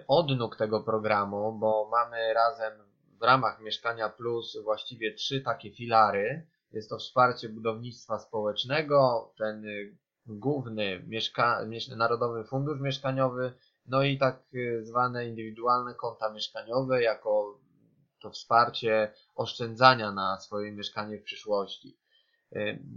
odnóg 0.07 0.55
tego 0.55 0.81
programu, 0.81 1.57
bo 1.59 1.89
mamy 1.91 2.33
razem 2.33 2.73
w 3.19 3.23
ramach 3.23 3.61
Mieszkania 3.61 4.09
Plus 4.09 4.57
właściwie 4.63 5.13
trzy 5.13 5.41
takie 5.41 5.71
filary. 5.71 6.47
Jest 6.71 6.89
to 6.89 6.97
wsparcie 6.97 7.49
budownictwa 7.49 8.19
społecznego, 8.19 9.31
ten 9.37 9.65
y, 9.65 9.97
główny 10.25 11.03
mieszka 11.07 11.65
Narodowy 11.97 12.43
Fundusz 12.43 12.79
Mieszkaniowy, 12.79 13.53
no 13.85 14.03
i 14.03 14.17
tak 14.17 14.43
y, 14.53 14.85
zwane 14.85 15.27
indywidualne 15.27 15.93
konta 15.93 16.33
mieszkaniowe 16.33 17.01
jako 17.01 17.59
to 18.21 18.29
wsparcie 18.29 19.13
oszczędzania 19.35 20.11
na 20.11 20.39
swoje 20.39 20.71
mieszkanie 20.71 21.17
w 21.17 21.23
przyszłości. 21.23 21.97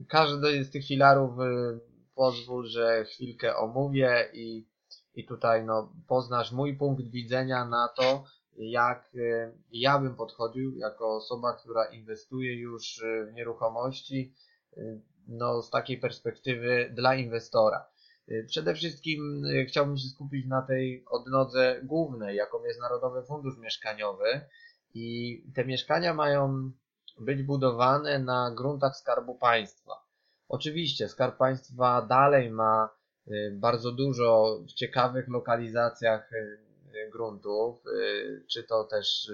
Każdy 0.09 0.65
z 0.65 0.71
tych 0.71 0.87
filarów 0.87 1.31
pozwól, 2.15 2.67
że 2.67 3.05
chwilkę 3.05 3.57
omówię 3.57 4.31
i 4.33 4.67
i 5.17 5.25
tutaj 5.25 5.65
no, 5.65 5.93
poznasz 6.09 6.53
mój 6.53 6.77
punkt 6.77 7.11
widzenia 7.11 7.65
na 7.65 7.89
to, 7.89 8.25
jak 8.57 9.11
e, 9.15 9.53
ja 9.73 9.99
bym 9.99 10.15
podchodził 10.15 10.77
jako 10.77 11.17
osoba, 11.17 11.57
która 11.57 11.85
inwestuje 11.85 12.57
już 12.57 13.03
e, 13.03 13.25
w 13.25 13.35
nieruchomości, 13.35 14.35
e, 14.77 14.81
no, 15.29 15.63
z 15.63 15.71
takiej 15.71 15.99
perspektywy 15.99 16.91
dla 16.95 17.15
inwestora. 17.15 17.87
Przede 18.47 18.75
wszystkim 18.75 19.43
chciałbym 19.69 19.97
się 19.97 20.09
skupić 20.09 20.47
na 20.47 20.63
tej 20.63 21.05
odnodze 21.11 21.81
głównej, 21.85 22.37
jaką 22.37 22.65
jest 22.65 22.81
Narodowy 22.81 23.23
Fundusz 23.23 23.59
Mieszkaniowy 23.59 24.41
i 24.95 25.43
te 25.55 25.65
mieszkania 25.65 26.15
mają 26.15 26.71
być 27.21 27.43
budowane 27.43 28.19
na 28.19 28.51
gruntach 28.51 28.97
Skarbu 28.97 29.35
Państwa. 29.35 29.93
Oczywiście 30.49 31.09
Skarb 31.09 31.37
Państwa 31.37 32.03
dalej 32.03 32.51
ma 32.51 32.97
Y, 33.06 33.06
bardzo 33.53 33.93
dużo 33.93 34.59
w 34.69 34.73
ciekawych 34.73 35.29
lokalizacjach 35.29 36.33
y, 36.33 36.37
y, 36.37 37.11
gruntów, 37.11 37.83
czy 38.47 38.65
to 38.65 38.85
też 38.85 39.33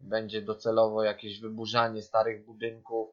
będzie 0.00 0.42
docelowo 0.42 1.02
jakieś 1.02 1.40
wyburzanie 1.40 2.02
starych 2.02 2.44
budynków, 2.44 3.08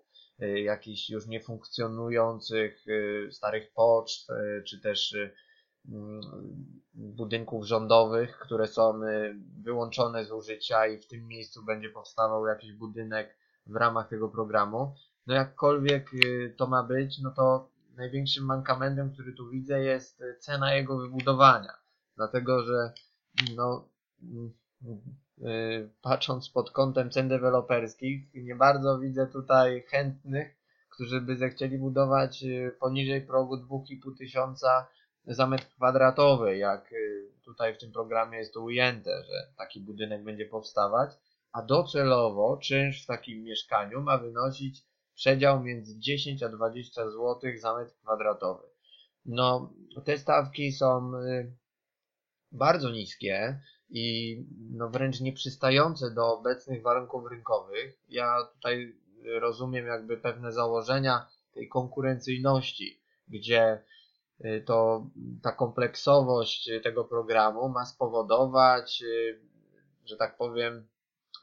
jakichś 0.64 1.10
już 1.10 1.28
niefunkcjonujących 1.28 2.86
starych 3.32 3.74
poczt, 3.74 4.28
czy 4.66 4.82
też 4.82 5.18
mm, 5.90 6.22
budynków 6.94 7.66
rządowych, 7.66 8.40
które 8.40 8.68
są 8.68 9.00
wyłączone 9.62 10.26
z 10.26 10.32
użycia 10.32 10.88
i 10.88 10.98
w 10.98 11.08
tym 11.08 11.28
miejscu 11.28 11.66
będzie 11.66 11.90
powstawał 11.90 12.48
jakiś 12.48 12.74
budynek 12.74 13.38
w 13.66 13.76
ramach 13.76 14.10
tego 14.10 14.30
programu. 14.30 14.96
No 15.28 15.36
jakkolwiek 15.36 16.12
to 16.58 16.68
ma 16.68 16.84
być, 16.84 17.20
no 17.20 17.32
to 17.32 17.75
największym 17.98 18.46
mankamentem, 18.46 19.14
który 19.14 19.34
tu 19.34 19.50
widzę, 19.50 19.80
jest 19.80 20.22
e, 20.22 20.36
cena 20.40 20.74
jego 20.74 20.98
wybudowania. 20.98 21.74
Dlatego, 22.16 22.64
że 22.64 22.94
no, 23.56 23.90
mm, 24.24 24.54
e, 25.42 25.90
patrząc 26.02 26.50
pod 26.50 26.72
kątem 26.72 27.10
cen 27.10 27.28
deweloperskich, 27.28 28.34
nie 28.34 28.56
bardzo 28.56 29.00
widzę 29.00 29.28
tutaj 29.28 29.84
chętnych, 29.88 30.56
którzy 30.90 31.22
by 31.22 31.38
zechcieli 31.38 31.78
budować 31.78 32.44
e, 32.44 32.72
poniżej 32.72 33.22
progu 33.22 33.56
2,5 33.58 34.18
tysiąca 34.18 34.88
za 35.28 35.48
metr 35.48 35.68
kwadratowy, 35.76 36.58
jak 36.58 36.94
tutaj 37.46 37.76
w 37.76 37.78
tym 37.78 37.92
programie 37.92 38.38
jest 38.38 38.54
to 38.54 38.62
ujęte, 38.62 39.24
że 39.24 39.48
taki 39.58 39.82
budynek 39.82 40.24
będzie 40.24 40.46
powstawać, 40.46 41.12
a 41.52 41.62
docelowo 41.62 42.58
czynsz 42.58 43.04
w 43.04 43.08
takim 43.08 43.44
mieszkaniu 43.44 44.02
ma 44.02 44.18
wynosić 44.18 44.84
przedział 45.16 45.64
między 45.64 46.00
10 46.00 46.44
a 46.44 46.50
20 46.50 47.10
zł 47.10 47.40
za 47.58 47.76
metr 47.76 47.94
kwadratowy. 48.04 48.64
No, 49.26 49.74
te 50.06 50.18
stawki 50.18 50.72
są 50.72 51.16
y, 51.16 51.56
bardzo 52.52 52.92
niskie 52.92 53.62
i 53.90 54.38
no 54.72 54.90
wręcz 54.90 55.22
nieprzystające 55.22 56.12
do 56.12 56.38
obecnych 56.40 56.82
warunków 56.82 57.32
rynkowych. 57.32 58.00
Ja 58.10 58.38
tutaj 58.54 58.96
rozumiem 59.40 59.86
jakby 59.86 60.18
pewne 60.18 60.52
założenia 60.52 61.28
tej 61.54 61.70
konkurencyjności, 61.70 63.02
gdzie 63.28 63.84
y, 64.46 64.64
to 64.66 65.08
ta 65.42 65.52
kompleksowość 65.52 66.70
tego 66.84 67.06
programu 67.06 67.70
ma 67.70 67.86
spowodować, 67.86 69.02
y, 69.02 69.42
że 70.06 70.18
tak 70.18 70.38
powiem, 70.38 70.88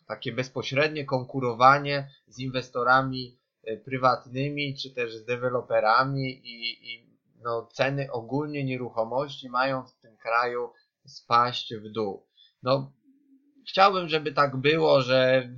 takie 0.07 0.33
bezpośrednie 0.33 1.05
konkurowanie 1.05 2.11
z 2.27 2.39
inwestorami 2.39 3.42
prywatnymi, 3.85 4.77
czy 4.77 4.95
też 4.95 5.17
z 5.17 5.25
deweloperami 5.25 6.31
i, 6.31 6.93
i 6.95 7.13
no, 7.43 7.69
ceny 7.73 8.13
ogólnie 8.13 8.65
nieruchomości 8.65 9.49
mają 9.51 9.83
w 9.83 9.95
tym 9.95 10.17
kraju 10.17 10.73
spaść 11.07 11.75
w 11.75 11.89
dół. 11.89 12.27
No, 12.63 12.93
chciałbym, 13.69 14.09
żeby 14.09 14.33
tak 14.33 14.57
było, 14.57 15.01
że 15.01 15.49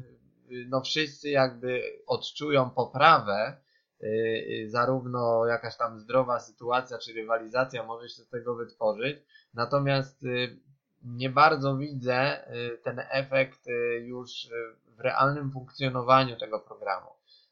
no, 0.68 0.80
wszyscy 0.80 1.30
jakby 1.30 1.82
odczują 2.06 2.70
poprawę, 2.70 3.56
yy, 4.00 4.70
zarówno 4.70 5.46
jakaś 5.46 5.76
tam 5.76 5.98
zdrowa 5.98 6.40
sytuacja 6.40 6.98
czy 6.98 7.12
rywalizacja 7.12 7.84
może 7.84 8.08
się 8.08 8.22
z 8.22 8.28
tego 8.28 8.54
wytworzyć, 8.54 9.18
natomiast 9.54 10.22
yy, 10.22 10.58
nie 11.04 11.30
bardzo 11.30 11.76
widzę 11.76 12.46
yy, 12.50 12.78
ten 12.78 13.00
efekt 13.10 13.60
już 14.02 14.48
w 14.86 15.00
realnym 15.00 15.52
funkcjonowaniu 15.52 16.36
tego 16.36 16.60
programu 16.60 17.10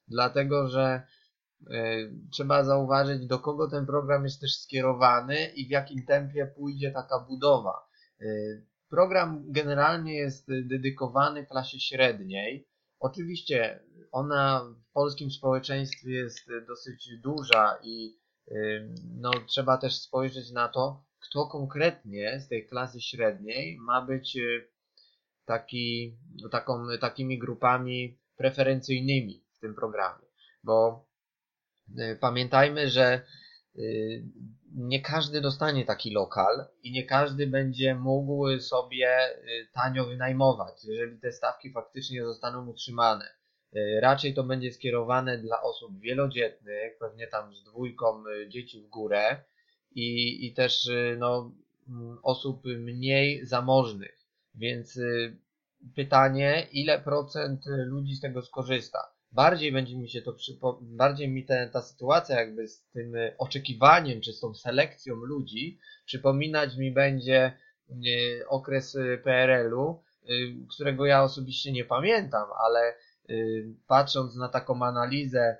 dlatego 0.08 0.68
że 0.68 1.02
e, 1.70 1.96
trzeba 2.30 2.64
zauważyć, 2.64 3.26
do 3.26 3.38
kogo 3.38 3.70
ten 3.70 3.86
program 3.86 4.24
jest 4.24 4.40
też 4.40 4.56
skierowany 4.56 5.46
i 5.46 5.66
w 5.66 5.70
jakim 5.70 6.06
tempie 6.06 6.46
pójdzie 6.46 6.90
taka 6.90 7.18
budowa. 7.18 7.88
E, 8.20 8.24
program 8.88 9.44
generalnie 9.46 10.14
jest 10.14 10.46
dedykowany 10.48 11.46
klasie 11.46 11.80
średniej. 11.80 12.68
Oczywiście 13.00 13.84
ona 14.12 14.74
w 14.88 14.92
polskim 14.92 15.30
społeczeństwie 15.30 16.10
jest 16.10 16.48
dosyć 16.68 17.10
duża 17.22 17.78
i 17.82 18.18
e, 18.50 18.54
no, 19.20 19.30
trzeba 19.46 19.78
też 19.78 20.00
spojrzeć 20.00 20.50
na 20.50 20.68
to, 20.68 21.04
kto 21.20 21.46
konkretnie 21.46 22.40
z 22.40 22.48
tej 22.48 22.66
klasy 22.66 23.00
średniej 23.00 23.78
ma 23.80 24.06
być 24.06 24.38
taki, 25.44 26.18
taką, 26.50 26.86
takimi 27.00 27.38
grupami 27.38 28.18
preferencyjnymi 28.36 29.44
tym 29.62 29.74
programie. 29.74 30.26
Bo 30.64 31.06
y, 31.98 32.18
pamiętajmy, 32.20 32.90
że 32.90 33.20
y, 33.76 34.24
nie 34.74 35.00
każdy 35.00 35.40
dostanie 35.40 35.84
taki 35.84 36.10
lokal 36.10 36.66
i 36.82 36.92
nie 36.92 37.06
każdy 37.06 37.46
będzie 37.46 37.94
mógł 37.94 38.58
sobie 38.60 39.36
y, 39.36 39.68
tanio 39.72 40.06
wynajmować, 40.06 40.84
jeżeli 40.84 41.18
te 41.18 41.32
stawki 41.32 41.72
faktycznie 41.72 42.24
zostaną 42.24 42.68
utrzymane. 42.68 43.42
Raczej 44.00 44.34
to 44.34 44.44
będzie 44.44 44.72
skierowane 44.72 45.38
dla 45.38 45.62
osób 45.62 46.00
wielodzietnych, 46.00 46.98
pewnie 46.98 47.26
tam 47.26 47.54
z 47.54 47.64
dwójką 47.64 48.24
dzieci 48.48 48.80
w 48.80 48.88
górę 48.88 49.44
i, 49.94 50.46
i 50.46 50.54
też 50.54 50.88
no, 51.18 51.52
mm, 51.88 52.18
osób 52.22 52.64
mniej 52.64 53.46
zamożnych. 53.46 54.18
Więc 54.54 54.98
pytanie, 55.94 56.66
ile 56.72 57.00
procent 57.00 57.64
ludzi 57.66 58.14
z 58.14 58.20
tego 58.20 58.42
skorzysta? 58.42 59.11
Bardziej 59.32 59.72
będzie 59.72 59.96
mi 59.96 60.08
się 60.08 60.22
to 60.22 60.32
przypo... 60.32 60.78
bardziej 60.82 61.28
mi 61.28 61.44
te, 61.44 61.70
ta 61.72 61.82
sytuacja 61.82 62.40
jakby 62.40 62.68
z 62.68 62.84
tym 62.84 63.14
oczekiwaniem, 63.38 64.20
czy 64.20 64.32
z 64.32 64.40
tą 64.40 64.54
selekcją 64.54 65.14
ludzi 65.14 65.78
przypominać 66.06 66.76
mi 66.76 66.92
będzie 66.92 67.52
y, 67.90 68.44
okres 68.48 68.98
PRL-u, 69.24 70.02
którego 70.70 71.06
ja 71.06 71.22
osobiście 71.22 71.72
nie 71.72 71.84
pamiętam, 71.84 72.48
ale 72.64 72.94
patrząc 73.86 74.36
na 74.36 74.48
taką 74.48 74.82
analizę 74.82 75.56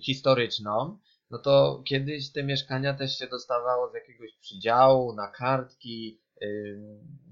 historyczną, 0.00 0.98
no 1.30 1.38
to 1.38 1.82
kiedyś 1.84 2.32
te 2.32 2.42
mieszkania 2.42 2.94
też 2.94 3.18
się 3.18 3.26
dostawało 3.26 3.90
z 3.90 3.94
jakiegoś 3.94 4.32
przydziału 4.36 5.14
na 5.14 5.28
kartki, 5.28 6.20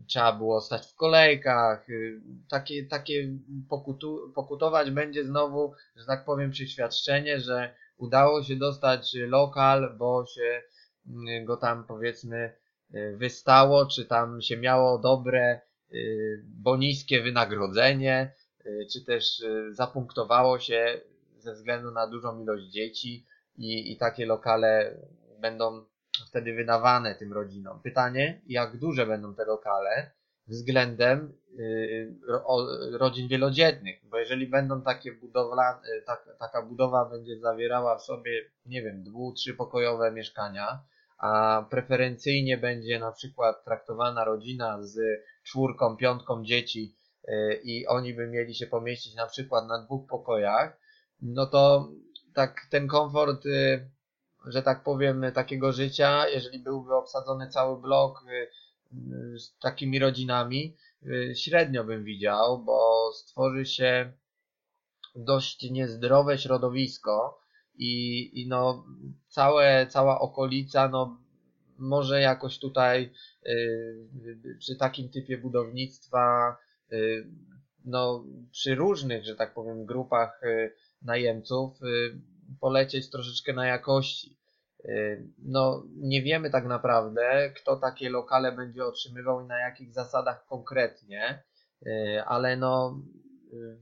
trzeba 0.06 0.32
było 0.32 0.60
stać 0.60 0.86
w 0.86 0.94
kolejkach, 0.94 1.88
yy, 1.88 2.20
takie, 2.48 2.86
takie 2.86 3.28
pokutu, 3.68 4.32
pokutować 4.34 4.90
będzie 4.90 5.24
znowu, 5.24 5.74
że 5.96 6.06
tak 6.06 6.24
powiem, 6.24 6.50
przyświadczenie, 6.50 7.40
że 7.40 7.74
udało 7.96 8.42
się 8.42 8.56
dostać 8.56 9.14
lokal, 9.14 9.94
bo 9.98 10.26
się 10.26 10.62
yy, 11.06 11.44
go 11.44 11.56
tam 11.56 11.84
powiedzmy 11.84 12.56
yy, 12.90 13.16
wystało, 13.16 13.86
czy 13.86 14.04
tam 14.04 14.42
się 14.42 14.56
miało 14.56 14.98
dobre, 14.98 15.60
bo 16.44 16.76
niskie 16.76 17.22
wynagrodzenie, 17.22 18.32
czy 18.92 19.04
też 19.04 19.42
zapunktowało 19.70 20.58
się 20.58 21.00
ze 21.38 21.52
względu 21.52 21.90
na 21.90 22.06
dużą 22.06 22.40
ilość 22.40 22.64
dzieci, 22.64 23.26
i, 23.56 23.92
i 23.92 23.96
takie 23.96 24.26
lokale 24.26 24.96
będą 25.38 25.84
wtedy 26.28 26.54
wydawane 26.54 27.14
tym 27.14 27.32
rodzinom. 27.32 27.80
Pytanie, 27.80 28.40
jak 28.46 28.76
duże 28.76 29.06
będą 29.06 29.34
te 29.34 29.44
lokale 29.44 30.10
względem 30.46 31.32
y, 31.58 32.18
rodzin 32.92 33.28
wielodzietnych, 33.28 34.00
bo 34.04 34.18
jeżeli 34.18 34.46
będą 34.46 34.82
takie 34.82 35.12
budowla, 35.12 35.80
y, 35.98 36.02
tak, 36.06 36.36
taka 36.38 36.62
budowa 36.62 37.04
będzie 37.04 37.38
zawierała 37.38 37.98
w 37.98 38.02
sobie, 38.02 38.50
nie 38.66 38.82
wiem, 38.82 39.02
dwu, 39.02 39.32
trzypokojowe 39.32 40.12
mieszkania, 40.12 40.82
a 41.18 41.64
preferencyjnie 41.70 42.58
będzie 42.58 42.98
na 42.98 43.12
przykład 43.12 43.64
traktowana 43.64 44.24
rodzina 44.24 44.82
z 44.82 45.00
czwórką, 45.44 45.96
piątką 45.96 46.44
dzieci 46.44 46.96
y, 47.28 47.60
i 47.64 47.86
oni 47.86 48.14
by 48.14 48.26
mieli 48.26 48.54
się 48.54 48.66
pomieścić 48.66 49.14
na 49.14 49.26
przykład 49.26 49.66
na 49.66 49.82
dwóch 49.82 50.08
pokojach, 50.08 50.78
no 51.22 51.46
to 51.46 51.88
tak 52.34 52.60
ten 52.70 52.88
komfort, 52.88 53.46
y, 53.46 53.90
że 54.46 54.62
tak 54.62 54.82
powiem, 54.82 55.24
takiego 55.34 55.72
życia, 55.72 56.28
jeżeli 56.28 56.58
byłby 56.58 56.94
obsadzony 56.94 57.48
cały 57.48 57.80
blok 57.80 58.24
y, 58.28 58.48
y, 59.34 59.38
z 59.38 59.58
takimi 59.58 59.98
rodzinami, 59.98 60.76
średnio 61.34 61.84
bym 61.84 62.04
widział, 62.04 62.64
bo 62.64 63.10
stworzy 63.14 63.66
się 63.66 64.12
dość 65.16 65.70
niezdrowe 65.70 66.38
środowisko 66.38 67.40
i, 67.74 68.30
i 68.42 68.48
no 68.48 68.84
całe, 69.28 69.86
cała 69.86 70.20
okolica 70.20 70.88
no 70.88 71.20
może 71.78 72.20
jakoś 72.20 72.58
tutaj 72.58 73.12
przy 74.58 74.76
takim 74.76 75.08
typie 75.08 75.38
budownictwa 75.38 76.56
no 77.84 78.24
przy 78.50 78.74
różnych, 78.74 79.24
że 79.24 79.36
tak 79.36 79.54
powiem, 79.54 79.86
grupach 79.86 80.40
najemców 81.02 81.82
y, 81.82 82.20
polecieć 82.60 83.10
troszeczkę 83.10 83.52
na 83.52 83.66
jakości. 83.66 84.38
Y, 84.84 85.28
no, 85.38 85.84
nie 85.96 86.22
wiemy 86.22 86.50
tak 86.50 86.66
naprawdę, 86.66 87.52
kto 87.56 87.76
takie 87.76 88.10
lokale 88.10 88.52
będzie 88.52 88.84
otrzymywał 88.84 89.40
i 89.40 89.46
na 89.46 89.58
jakich 89.58 89.92
zasadach 89.92 90.46
konkretnie, 90.46 91.42
y, 91.86 92.22
ale 92.26 92.56
no, 92.56 93.00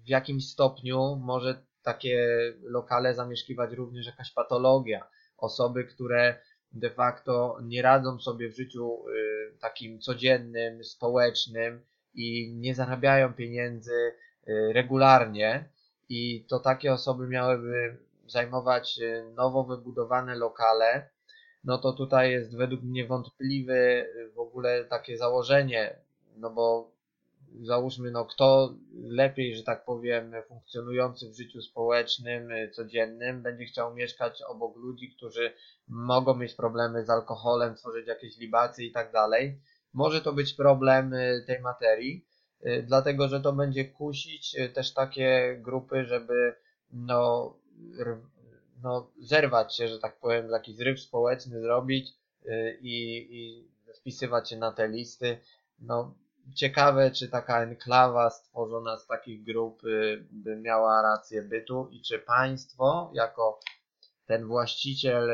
w 0.04 0.08
jakimś 0.08 0.48
stopniu 0.48 1.16
może 1.16 1.62
takie 1.82 2.28
lokale 2.62 3.14
zamieszkiwać 3.14 3.72
również 3.72 4.06
jakaś 4.06 4.32
patologia. 4.32 5.08
Osoby, 5.38 5.84
które 5.84 6.38
de 6.72 6.90
facto 6.90 7.58
nie 7.62 7.82
radzą 7.82 8.20
sobie 8.20 8.48
w 8.48 8.56
życiu 8.56 9.04
takim 9.60 10.00
codziennym, 10.00 10.84
społecznym 10.84 11.84
i 12.14 12.54
nie 12.54 12.74
zarabiają 12.74 13.34
pieniędzy 13.34 14.12
regularnie, 14.72 15.68
i 16.14 16.44
to 16.48 16.58
takie 16.58 16.92
osoby 16.92 17.28
miałyby 17.28 17.98
zajmować 18.26 18.98
y, 18.98 19.32
nowo 19.34 19.64
wybudowane 19.64 20.34
lokale, 20.34 21.10
no 21.64 21.78
to 21.78 21.92
tutaj 21.92 22.30
jest 22.30 22.56
według 22.56 22.82
mnie 22.82 23.06
wątpliwy 23.06 23.74
y, 23.74 24.32
w 24.34 24.38
ogóle 24.38 24.84
takie 24.84 25.18
założenie, 25.18 25.98
no 26.36 26.50
bo 26.50 26.92
załóżmy, 27.60 28.10
no 28.10 28.24
kto 28.24 28.74
lepiej, 28.94 29.56
że 29.56 29.62
tak 29.62 29.84
powiem, 29.84 30.32
funkcjonujący 30.48 31.30
w 31.30 31.36
życiu 31.36 31.62
społecznym, 31.62 32.50
y, 32.50 32.70
codziennym, 32.70 33.42
będzie 33.42 33.64
chciał 33.64 33.94
mieszkać 33.94 34.42
obok 34.42 34.76
ludzi, 34.76 35.14
którzy 35.16 35.52
mogą 35.88 36.34
mieć 36.34 36.54
problemy 36.54 37.04
z 37.04 37.10
alkoholem, 37.10 37.74
tworzyć 37.74 38.06
jakieś 38.06 38.38
libacje 38.38 38.86
i 38.86 38.92
tak 38.92 39.12
dalej. 39.12 39.60
Może 39.92 40.20
to 40.20 40.32
być 40.32 40.54
problem 40.54 41.14
tej 41.46 41.60
materii, 41.60 42.26
dlatego 42.82 43.28
że 43.28 43.40
to 43.40 43.52
będzie 43.52 43.84
kusić 43.84 44.56
też 44.74 44.94
takie 44.94 45.58
grupy, 45.62 46.04
żeby 46.04 46.54
no, 46.92 47.54
no 48.82 49.10
zerwać 49.20 49.76
się, 49.76 49.88
że 49.88 49.98
tak 49.98 50.16
powiem, 50.20 50.50
jakiś 50.50 50.76
zryw 50.76 51.00
społeczny 51.00 51.60
zrobić 51.60 52.08
y, 52.46 52.78
i, 52.80 53.26
i 53.30 53.68
wpisywać 53.94 54.50
się 54.50 54.56
na 54.56 54.72
te 54.72 54.88
listy. 54.88 55.38
No, 55.78 56.14
ciekawe, 56.54 57.10
czy 57.10 57.28
taka 57.28 57.62
enklawa 57.62 58.30
stworzona 58.30 58.98
z 58.98 59.06
takich 59.06 59.44
grup 59.44 59.82
by 60.30 60.56
miała 60.56 61.02
rację 61.02 61.42
bytu 61.42 61.88
i 61.90 62.02
czy 62.02 62.18
państwo 62.18 63.10
jako 63.14 63.60
ten 64.26 64.46
właściciel 64.46 65.30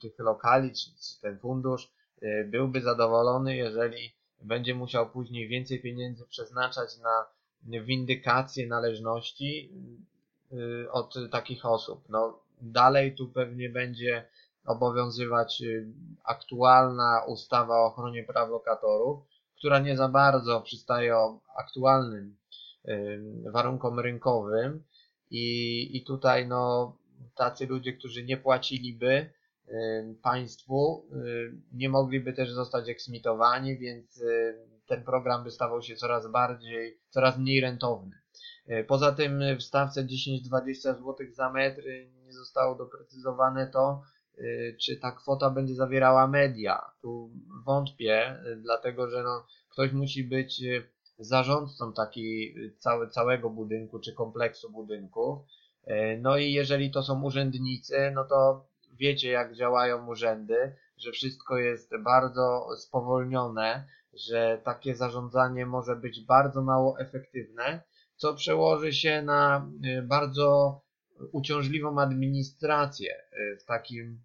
tych 0.00 0.18
lokali, 0.18 0.72
czy, 0.72 1.20
ten 1.20 1.38
fundusz 1.38 1.92
byłby 2.46 2.80
zadowolony, 2.80 3.56
jeżeli 3.56 4.12
będzie 4.42 4.74
musiał 4.74 5.10
później 5.10 5.48
więcej 5.48 5.82
pieniędzy 5.82 6.26
przeznaczać 6.26 6.98
na 6.98 7.26
windykację 7.62 8.66
należności 8.66 9.70
y, 10.14 10.17
od 10.92 11.14
takich 11.30 11.66
osób. 11.66 12.04
No, 12.08 12.40
dalej 12.60 13.14
tu 13.14 13.28
pewnie 13.28 13.70
będzie 13.70 14.28
obowiązywać 14.66 15.62
y, 15.62 15.92
aktualna 16.24 17.24
ustawa 17.26 17.74
o 17.80 17.86
ochronie 17.86 18.24
praw 18.24 18.50
lokatorów, 18.50 19.24
która 19.58 19.78
nie 19.78 19.96
za 19.96 20.08
bardzo 20.08 20.60
przystaje 20.60 21.14
aktualnym 21.56 22.36
y, 22.88 23.22
warunkom 23.52 24.00
rynkowym 24.00 24.84
i, 25.30 25.96
i 25.96 26.04
tutaj 26.04 26.48
no, 26.48 26.96
tacy 27.34 27.66
ludzie, 27.66 27.92
którzy 27.92 28.24
nie 28.24 28.36
płaciliby, 28.36 29.30
państwu, 30.22 31.08
nie 31.72 31.88
mogliby 31.88 32.32
też 32.32 32.52
zostać 32.52 32.88
eksmitowani, 32.88 33.78
więc 33.78 34.22
ten 34.86 35.04
program 35.04 35.44
by 35.44 35.50
stawał 35.50 35.82
się 35.82 35.96
coraz 35.96 36.30
bardziej, 36.30 37.00
coraz 37.10 37.38
mniej 37.38 37.60
rentowny. 37.60 38.16
E, 38.68 38.84
poza 38.84 39.12
tym 39.12 39.42
w 39.58 39.62
stawce 39.62 40.04
10-20 40.04 40.74
zł 40.74 41.14
za 41.32 41.50
metr 41.50 41.82
nie 42.24 42.32
zostało 42.32 42.74
doprecyzowane 42.74 43.66
to, 43.66 44.02
e, 44.38 44.42
czy 44.76 44.96
ta 44.96 45.12
kwota 45.12 45.50
będzie 45.50 45.74
zawierała 45.74 46.26
media. 46.26 46.90
Tu 47.02 47.30
wątpię, 47.64 48.14
e, 48.14 48.56
dlatego 48.56 49.10
że 49.10 49.22
no, 49.22 49.46
ktoś 49.70 49.92
musi 49.92 50.24
być 50.24 50.62
zarządcą 51.18 51.92
taki 51.92 52.54
cały, 52.78 53.08
całego 53.08 53.50
budynku 53.50 53.98
czy 53.98 54.12
kompleksu 54.12 54.70
budynków. 54.70 55.38
No 56.18 56.38
i 56.38 56.52
jeżeli 56.52 56.90
to 56.90 57.02
są 57.02 57.22
urzędnicy, 57.22 58.12
no 58.14 58.24
to 58.24 58.66
wiecie 58.92 59.30
jak 59.30 59.54
działają 59.54 60.06
urzędy, 60.06 60.76
że 60.96 61.12
wszystko 61.12 61.58
jest 61.58 61.96
bardzo 61.96 62.66
spowolnione, 62.76 63.86
że 64.12 64.60
takie 64.64 64.94
zarządzanie 64.94 65.66
może 65.66 65.96
być 65.96 66.24
bardzo 66.24 66.62
mało 66.62 67.00
efektywne, 67.00 67.82
co 68.18 68.34
przełoży 68.34 68.92
się 68.92 69.22
na 69.22 69.70
y, 69.84 70.02
bardzo 70.02 70.80
uciążliwą 71.32 72.00
administrację 72.00 73.14
y, 73.14 73.56
w 73.56 73.64
takim 73.64 74.22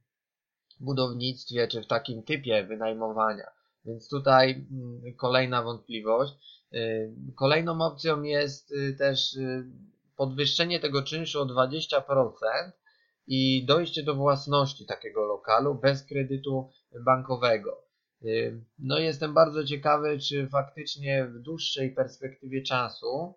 budownictwie 0.79 1.67
czy 1.67 1.81
w 1.81 1.87
takim 1.87 2.23
typie 2.23 2.63
wynajmowania. 2.63 3.51
Więc 3.85 4.09
tutaj 4.09 4.67
mm, 4.71 5.15
kolejna 5.17 5.63
wątpliwość. 5.63 6.33
Y, 6.73 7.13
kolejną 7.35 7.81
opcją 7.81 8.21
jest 8.23 8.73
też 8.97 9.37
podwyższenie 10.15 10.79
tego 10.79 11.03
czynszu 11.03 11.41
o 11.41 11.45
20%, 11.45 12.01
i 13.27 13.65
dojście 13.65 14.03
do 14.03 14.15
własności 14.15 14.85
takiego 14.85 15.25
lokalu 15.25 15.75
bez 15.75 16.03
kredytu 16.03 16.69
bankowego. 17.05 17.83
No 18.79 18.99
jestem 18.99 19.33
bardzo 19.33 19.65
ciekawy, 19.65 20.19
czy 20.19 20.47
faktycznie 20.47 21.25
w 21.25 21.39
dłuższej 21.39 21.91
perspektywie 21.91 22.61
czasu 22.61 23.35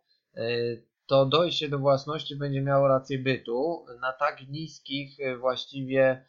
to 1.07 1.27
dojście 1.27 1.68
do 1.68 1.79
własności 1.79 2.37
będzie 2.37 2.62
miało 2.62 2.88
rację 2.88 3.18
bytu 3.18 3.87
na 4.01 4.12
tak 4.12 4.49
niskich 4.49 5.20
y, 5.20 5.37
właściwie 5.37 6.25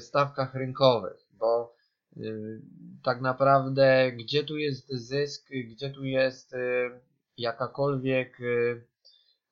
stawkach 0.00 0.54
rynkowych, 0.54 1.26
bo 1.32 1.74
y, 2.16 2.60
tak 3.04 3.20
naprawdę 3.20 4.12
gdzie 4.12 4.44
tu 4.44 4.56
jest 4.56 4.88
zysk, 4.88 5.48
gdzie 5.70 5.90
tu 5.90 6.04
jest 6.04 6.54
jakakolwiek 7.38 8.38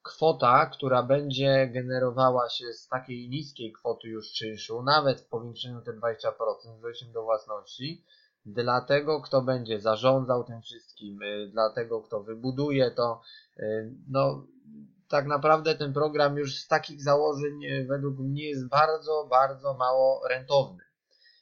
kwota, 0.02 0.66
która 0.66 1.02
będzie 1.02 1.70
generowała 1.72 2.48
się 2.48 2.72
z 2.72 2.88
takiej 2.88 3.28
niskiej 3.28 3.72
kwoty 3.72 4.08
już 4.08 4.32
czynszu, 4.32 4.82
nawet 4.82 5.20
w 5.20 5.28
powiększeniu 5.28 5.80
te 5.80 5.92
20% 5.92 6.32
z 6.78 6.80
dojściem 6.80 7.12
do 7.12 7.22
własności, 7.22 8.04
dla 8.46 8.80
tego, 8.80 9.20
kto 9.20 9.42
będzie 9.42 9.80
zarządzał 9.80 10.44
tym 10.44 10.62
wszystkim, 10.62 11.22
y, 11.22 11.48
dla 11.52 11.70
tego, 11.70 12.02
kto 12.02 12.22
wybuduje 12.22 12.90
to. 12.90 13.20
Y, 13.58 13.94
no, 14.08 14.46
tak 15.08 15.26
naprawdę 15.26 15.74
ten 15.74 15.92
program 15.92 16.36
już 16.36 16.56
z 16.56 16.68
takich 16.68 17.02
założeń 17.02 17.64
y, 17.64 17.86
według 17.88 18.18
mnie 18.18 18.48
jest 18.48 18.68
bardzo, 18.68 19.26
bardzo 19.30 19.74
mało 19.74 20.28
rentowny. 20.28 20.84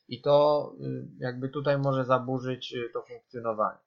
I 0.09 0.21
to 0.21 0.73
jakby 1.19 1.49
tutaj 1.49 1.79
może 1.79 2.05
zaburzyć 2.05 2.75
to 2.93 3.03
funkcjonowanie. 3.03 3.79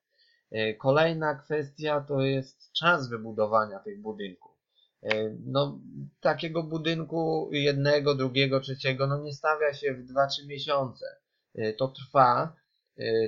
Kolejna 0.78 1.36
kwestia 1.36 2.02
to 2.02 2.22
jest 2.22 2.72
czas 2.72 3.10
wybudowania 3.10 3.80
tych 3.80 4.02
budynków. 4.02 4.52
No, 5.46 5.80
takiego 6.22 6.64
budynku 6.64 7.50
jednego, 7.52 8.16
drugiego, 8.16 8.60
trzeciego, 8.60 9.08
no 9.08 9.18
nie 9.18 9.34
stawia 9.34 9.74
się 9.74 9.94
w 9.94 10.14
2-3 10.14 10.48
miesiące. 10.48 11.06
To 11.78 11.88
trwa 11.88 12.54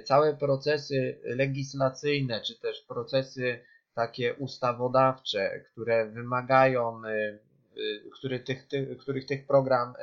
całe 0.04 0.38
procesy 0.38 1.20
legislacyjne, 1.24 2.42
czy 2.42 2.60
też 2.60 2.82
procesy 2.82 3.60
takie 3.96 4.34
ustawodawcze, 4.34 5.60
które 5.72 6.12
wymagają, 6.12 7.02
y, 7.06 7.40
y, 7.78 8.10
który 8.14 8.40
tych, 8.40 8.68
tych, 8.68 8.98
których 8.98 9.26
tych 9.26 9.48
program 9.48 9.94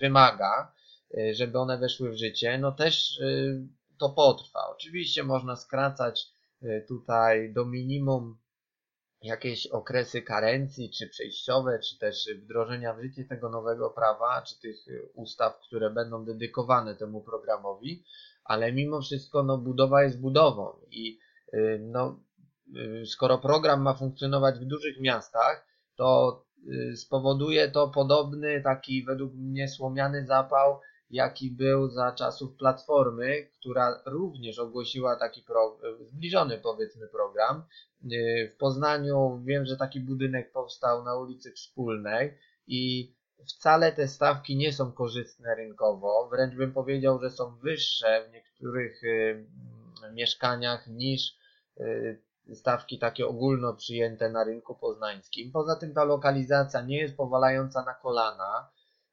wymaga, 0.00 0.72
żeby 1.32 1.58
one 1.58 1.78
weszły 1.78 2.10
w 2.10 2.16
życie, 2.16 2.58
no 2.58 2.72
też 2.72 3.20
to 3.98 4.10
potrwa. 4.10 4.68
Oczywiście 4.70 5.22
można 5.24 5.56
skracać 5.56 6.26
tutaj 6.88 7.52
do 7.52 7.64
minimum 7.64 8.38
jakieś 9.22 9.66
okresy 9.66 10.22
karencji, 10.22 10.90
czy 10.90 11.08
przejściowe, 11.08 11.78
czy 11.78 11.98
też 11.98 12.28
wdrożenia 12.42 12.94
w 12.94 13.02
życie 13.02 13.24
tego 13.24 13.48
nowego 13.48 13.90
prawa, 13.90 14.42
czy 14.42 14.60
tych 14.60 14.76
ustaw, 15.14 15.60
które 15.60 15.90
będą 15.90 16.24
dedykowane 16.24 16.96
temu 16.96 17.22
programowi, 17.22 18.04
ale 18.44 18.72
mimo 18.72 19.00
wszystko 19.00 19.42
no, 19.42 19.58
budowa 19.58 20.02
jest 20.02 20.20
budową 20.20 20.76
i 20.90 21.18
y, 21.54 21.80
no, 21.82 22.20
y, 22.76 23.06
skoro 23.06 23.38
program 23.38 23.82
ma 23.82 23.94
funkcjonować 23.94 24.58
w 24.58 24.64
dużych 24.64 25.00
miastach, 25.00 25.66
to 25.96 26.42
y, 26.68 26.96
spowoduje 26.96 27.70
to 27.70 27.88
podobny 27.88 28.60
taki 28.60 29.04
według 29.04 29.34
mnie 29.34 29.68
słomiany 29.68 30.26
zapał, 30.26 30.80
jaki 31.10 31.50
był 31.50 31.90
za 31.90 32.12
czasów 32.12 32.56
Platformy, 32.56 33.48
która 33.58 34.02
również 34.06 34.58
ogłosiła 34.58 35.16
taki 35.16 35.42
pro, 35.42 35.78
zbliżony 36.00 36.58
powiedzmy 36.58 37.08
program. 37.08 37.62
W 38.52 38.56
Poznaniu 38.58 39.42
wiem, 39.44 39.66
że 39.66 39.76
taki 39.76 40.00
budynek 40.00 40.52
powstał 40.52 41.04
na 41.04 41.16
ulicy 41.16 41.52
Wspólnej 41.52 42.38
i 42.66 43.12
wcale 43.46 43.92
te 43.92 44.08
stawki 44.08 44.56
nie 44.56 44.72
są 44.72 44.92
korzystne 44.92 45.54
rynkowo, 45.54 46.28
wręcz 46.30 46.54
bym 46.54 46.72
powiedział, 46.72 47.20
że 47.22 47.30
są 47.30 47.56
wyższe 47.56 48.28
w 48.28 48.32
niektórych 48.32 49.04
y, 49.04 49.46
mieszkaniach 50.12 50.86
niż 50.86 51.36
y, 51.80 52.22
stawki 52.54 52.98
takie 52.98 53.26
ogólno 53.26 53.74
przyjęte 53.74 54.30
na 54.30 54.44
rynku 54.44 54.74
poznańskim. 54.74 55.52
Poza 55.52 55.76
tym 55.76 55.94
ta 55.94 56.04
lokalizacja 56.04 56.82
nie 56.82 56.98
jest 56.98 57.16
powalająca 57.16 57.84
na 57.84 57.94
kolana. 57.94 58.70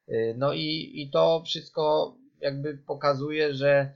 Y, 0.09 0.35
no 0.37 0.53
i, 0.53 0.91
i 0.95 1.09
to 1.09 1.43
wszystko 1.45 2.15
jakby 2.41 2.77
pokazuje, 2.77 3.53
że 3.53 3.93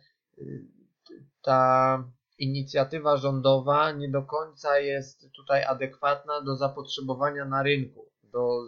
ta 1.42 2.04
inicjatywa 2.38 3.18
rządowa 3.18 3.92
nie 3.92 4.10
do 4.10 4.22
końca 4.22 4.80
jest 4.80 5.32
tutaj 5.32 5.64
adekwatna 5.64 6.42
do 6.42 6.56
zapotrzebowania 6.56 7.46
na 7.46 7.64
rynku, 7.64 8.06
do 8.24 8.60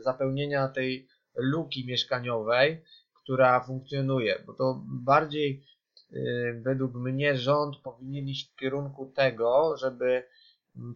zapełnienia 0.00 0.68
tej 0.68 1.08
luki 1.34 1.86
mieszkaniowej, 1.86 2.84
która 3.22 3.60
funkcjonuje, 3.60 4.42
bo 4.46 4.54
to 4.54 4.82
bardziej 4.86 5.66
y, 6.12 6.60
według 6.64 6.94
mnie 6.94 7.36
rząd 7.36 7.76
powinien 7.76 8.28
iść 8.28 8.52
w 8.52 8.56
kierunku 8.56 9.12
tego, 9.16 9.76
żeby 9.76 10.24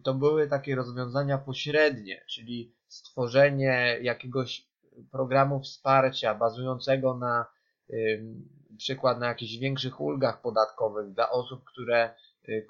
to 0.03 0.13
były 0.13 0.47
takie 0.47 0.75
rozwiązania 0.75 1.37
pośrednie, 1.37 2.25
czyli 2.29 2.75
stworzenie 2.87 3.99
jakiegoś 4.01 4.67
programu 5.11 5.59
wsparcia 5.59 6.35
bazującego 6.35 7.17
na 7.17 7.45
przykład 8.77 9.19
na 9.19 9.27
jakichś 9.27 9.57
większych 9.57 10.01
ulgach 10.01 10.41
podatkowych 10.41 11.13
dla 11.13 11.29
osób, 11.29 11.63
które 11.63 12.15
y, 12.49 12.67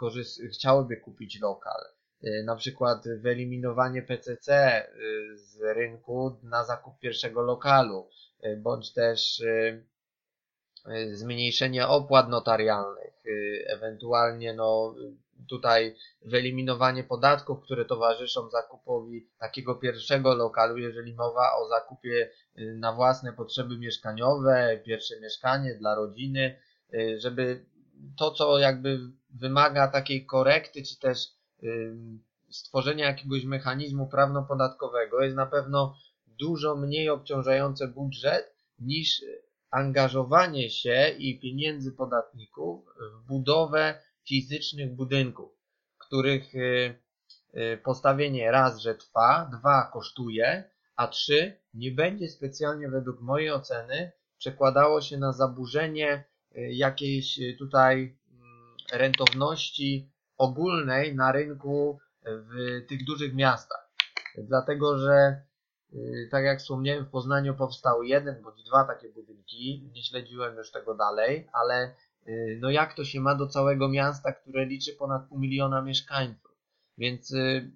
chciałyby 0.54 0.98
kupić 0.98 1.42
lokal. 1.42 1.97
Y, 2.24 2.44
na 2.44 2.56
przykład 2.56 3.08
wyeliminowanie 3.08 4.02
PCC 4.02 4.82
y, 4.82 5.38
z 5.38 5.62
rynku 5.62 6.40
na 6.44 6.66
zakup 6.66 7.00
pierwszego 7.00 7.42
lokalu, 7.42 8.10
y, 8.46 8.58
bądź 8.58 8.94
też 8.94 9.44
zmniejszenie 11.12 11.88
opłat 11.88 12.30
notarialnych, 12.30 13.14
ewentualnie 13.68 14.54
no, 14.54 14.96
tutaj 15.50 15.96
wyeliminowanie 16.22 17.04
podatków, 17.04 17.64
które 17.64 17.86
towarzyszą 17.86 18.50
zakupowi 18.50 19.28
takiego 19.40 19.76
pierwszego 19.76 20.36
lokalu, 20.36 20.78
jeżeli 20.78 21.14
mowa 21.14 21.56
o 21.56 21.68
zakupie 21.68 22.30
na 22.56 22.94
własne 22.94 23.34
potrzeby 23.34 23.78
mieszkaniowe, 23.78 24.80
pierwsze 24.86 25.20
mieszkanie 25.20 25.76
dla 25.76 25.96
rodziny, 25.96 26.60
żeby 27.18 27.66
to, 28.18 28.32
co 28.32 28.60
jakby 28.60 29.00
wymaga 29.30 29.88
takiej 29.88 30.26
korekty, 30.26 30.84
czy 30.84 31.00
też 31.00 31.37
stworzenia 32.50 33.06
jakiegoś 33.06 33.46
mechanizmu 33.46 34.08
prawno-podatkowego 34.08 35.22
jest 35.22 35.36
na 35.36 35.46
pewno 35.46 35.98
dużo 36.28 36.76
mniej 36.76 37.10
obciążające 37.10 37.88
budżet 37.88 38.56
niż 38.80 39.24
angażowanie 39.72 40.70
się 40.70 41.15
i 41.17 41.39
pieniędzy 41.39 41.91
podatników 41.91 42.86
w 43.13 43.28
budowę 43.28 44.02
fizycznych 44.28 44.96
budynków, 44.96 45.52
których 45.98 46.56
y, 46.56 47.00
y, 47.56 47.78
postawienie 47.84 48.52
raz, 48.52 48.80
że 48.80 48.96
trwa, 48.96 49.50
dwa 49.60 49.89
kosztuje, 49.93 50.63
a 50.96 51.08
trzy 51.08 51.60
nie 51.74 51.91
będzie 51.91 52.30
specjalnie 52.30 52.89
według 52.89 53.22
mojej 53.22 53.52
oceny 53.52 54.12
przekładało 54.38 55.02
się 55.02 55.17
na 55.17 55.34
zaburzenie 55.34 56.24
y, 56.58 56.74
jakiejś 56.74 57.39
tutaj 57.60 58.17
mm, 58.32 58.76
rentowności 58.93 60.12
ogólnej 60.38 61.15
na 61.15 61.32
rynku 61.32 62.00
w 62.26 62.86
tych 62.88 63.06
dużych 63.06 63.34
miastach. 63.34 63.88
Dlatego, 64.38 64.97
że 64.97 65.41
y, 65.93 66.28
tak 66.32 66.43
jak 66.43 66.60
wspomniałem, 66.60 67.06
w 67.06 67.10
Poznaniu 67.10 67.56
powstał 67.56 68.04
jeden 68.04 68.41
bądź 68.41 68.63
dwa 68.63 68.84
takie 68.84 69.10
budynki. 69.10 69.89
Nie 69.93 70.04
śledziłem 70.04 70.56
już 70.56 70.71
tego 70.71 70.95
dalej, 70.95 71.50
ale 71.54 71.95
y, 72.28 72.58
no 72.62 72.69
jak 72.69 72.93
to 72.93 73.04
się 73.04 73.19
ma 73.19 73.36
do 73.36 73.47
całego 73.47 73.89
miasta, 73.89 74.32
które 74.34 74.65
liczy 74.65 74.93
ponad 74.93 75.28
pół 75.30 75.39
miliona 75.39 75.82
mieszkańców. 75.82 76.58
Więc 76.97 77.32
y, 77.32 77.71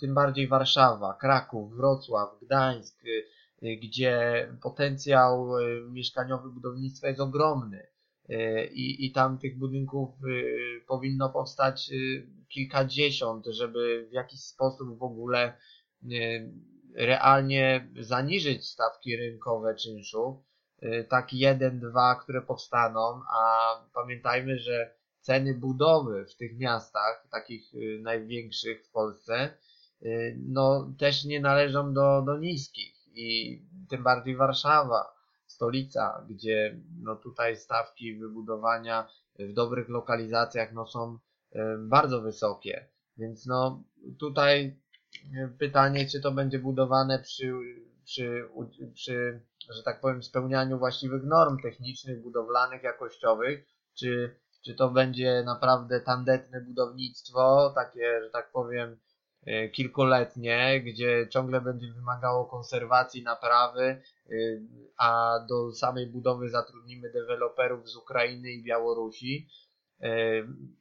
tym 0.00 0.14
bardziej 0.14 0.48
Warszawa, 0.48 1.14
Kraków, 1.14 1.76
Wrocław, 1.76 2.28
Gdańsk, 2.42 3.02
gdzie 3.82 4.48
potencjał 4.62 5.48
mieszkaniowy 5.90 6.50
budownictwa 6.50 7.08
jest 7.08 7.20
ogromny. 7.20 7.86
I, 8.72 9.06
I 9.06 9.12
tam 9.12 9.38
tych 9.38 9.58
budynków 9.58 10.14
powinno 10.86 11.30
powstać 11.30 11.90
kilkadziesiąt, 12.48 13.46
żeby 13.46 14.06
w 14.10 14.12
jakiś 14.12 14.40
sposób 14.40 14.98
w 14.98 15.02
ogóle 15.02 15.52
realnie 16.94 17.88
zaniżyć 18.00 18.66
stawki 18.66 19.16
rynkowe 19.16 19.74
czynszu. 19.74 20.44
Y, 20.82 21.06
tak 21.10 21.32
jeden, 21.32 21.80
dwa, 21.80 22.14
które 22.14 22.42
powstaną, 22.42 23.20
a 23.34 23.72
pamiętajmy, 23.94 24.58
że 24.58 24.94
ceny 25.20 25.54
budowy 25.54 26.26
w 26.26 26.36
tych 26.36 26.58
miastach, 26.58 27.28
takich 27.30 27.74
y, 27.74 28.00
największych 28.02 28.86
w 28.86 28.90
Polsce, 28.90 29.58
y, 30.02 30.38
no 30.46 30.92
też 30.98 31.24
nie 31.24 31.40
należą 31.40 31.94
do, 31.94 32.22
do 32.22 32.38
niskich 32.38 32.94
i 33.14 33.60
tym 33.90 34.02
bardziej 34.02 34.36
Warszawa, 34.36 35.17
stolica, 35.58 36.26
gdzie 36.28 36.80
no 37.02 37.16
tutaj 37.16 37.56
stawki 37.56 38.18
wybudowania 38.18 39.08
w 39.38 39.52
dobrych 39.52 39.88
lokalizacjach 39.88 40.72
no 40.72 40.86
są 40.86 41.18
bardzo 41.78 42.20
wysokie. 42.22 42.88
Więc 43.16 43.46
no 43.46 43.82
tutaj 44.18 44.80
pytanie, 45.58 46.06
czy 46.06 46.20
to 46.20 46.32
będzie 46.32 46.58
budowane 46.58 47.18
przy, 47.18 47.52
przy, 48.04 48.48
przy, 48.94 49.40
że 49.76 49.82
tak 49.82 50.00
powiem, 50.00 50.22
spełnianiu 50.22 50.78
właściwych 50.78 51.24
norm 51.24 51.58
technicznych, 51.62 52.22
budowlanych, 52.22 52.82
jakościowych, 52.82 53.66
czy, 53.98 54.36
czy 54.64 54.74
to 54.74 54.90
będzie 54.90 55.42
naprawdę 55.46 56.00
tandetne 56.00 56.60
budownictwo, 56.60 57.72
takie, 57.74 58.20
że 58.24 58.30
tak 58.30 58.50
powiem, 58.52 58.98
y, 59.48 59.70
kilkuletnie, 59.70 60.82
gdzie 60.84 61.26
ciągle 61.30 61.60
będzie 61.60 61.92
wymagało 61.92 62.44
konserwacji, 62.44 63.22
naprawy, 63.22 64.02
y, 64.30 64.62
a 64.96 65.38
do 65.48 65.72
samej 65.72 66.06
budowy 66.06 66.48
zatrudnimy 66.48 67.10
deweloperów 67.10 67.90
z 67.90 67.96
Ukrainy 67.96 68.50
i 68.50 68.62
Białorusi. 68.62 69.48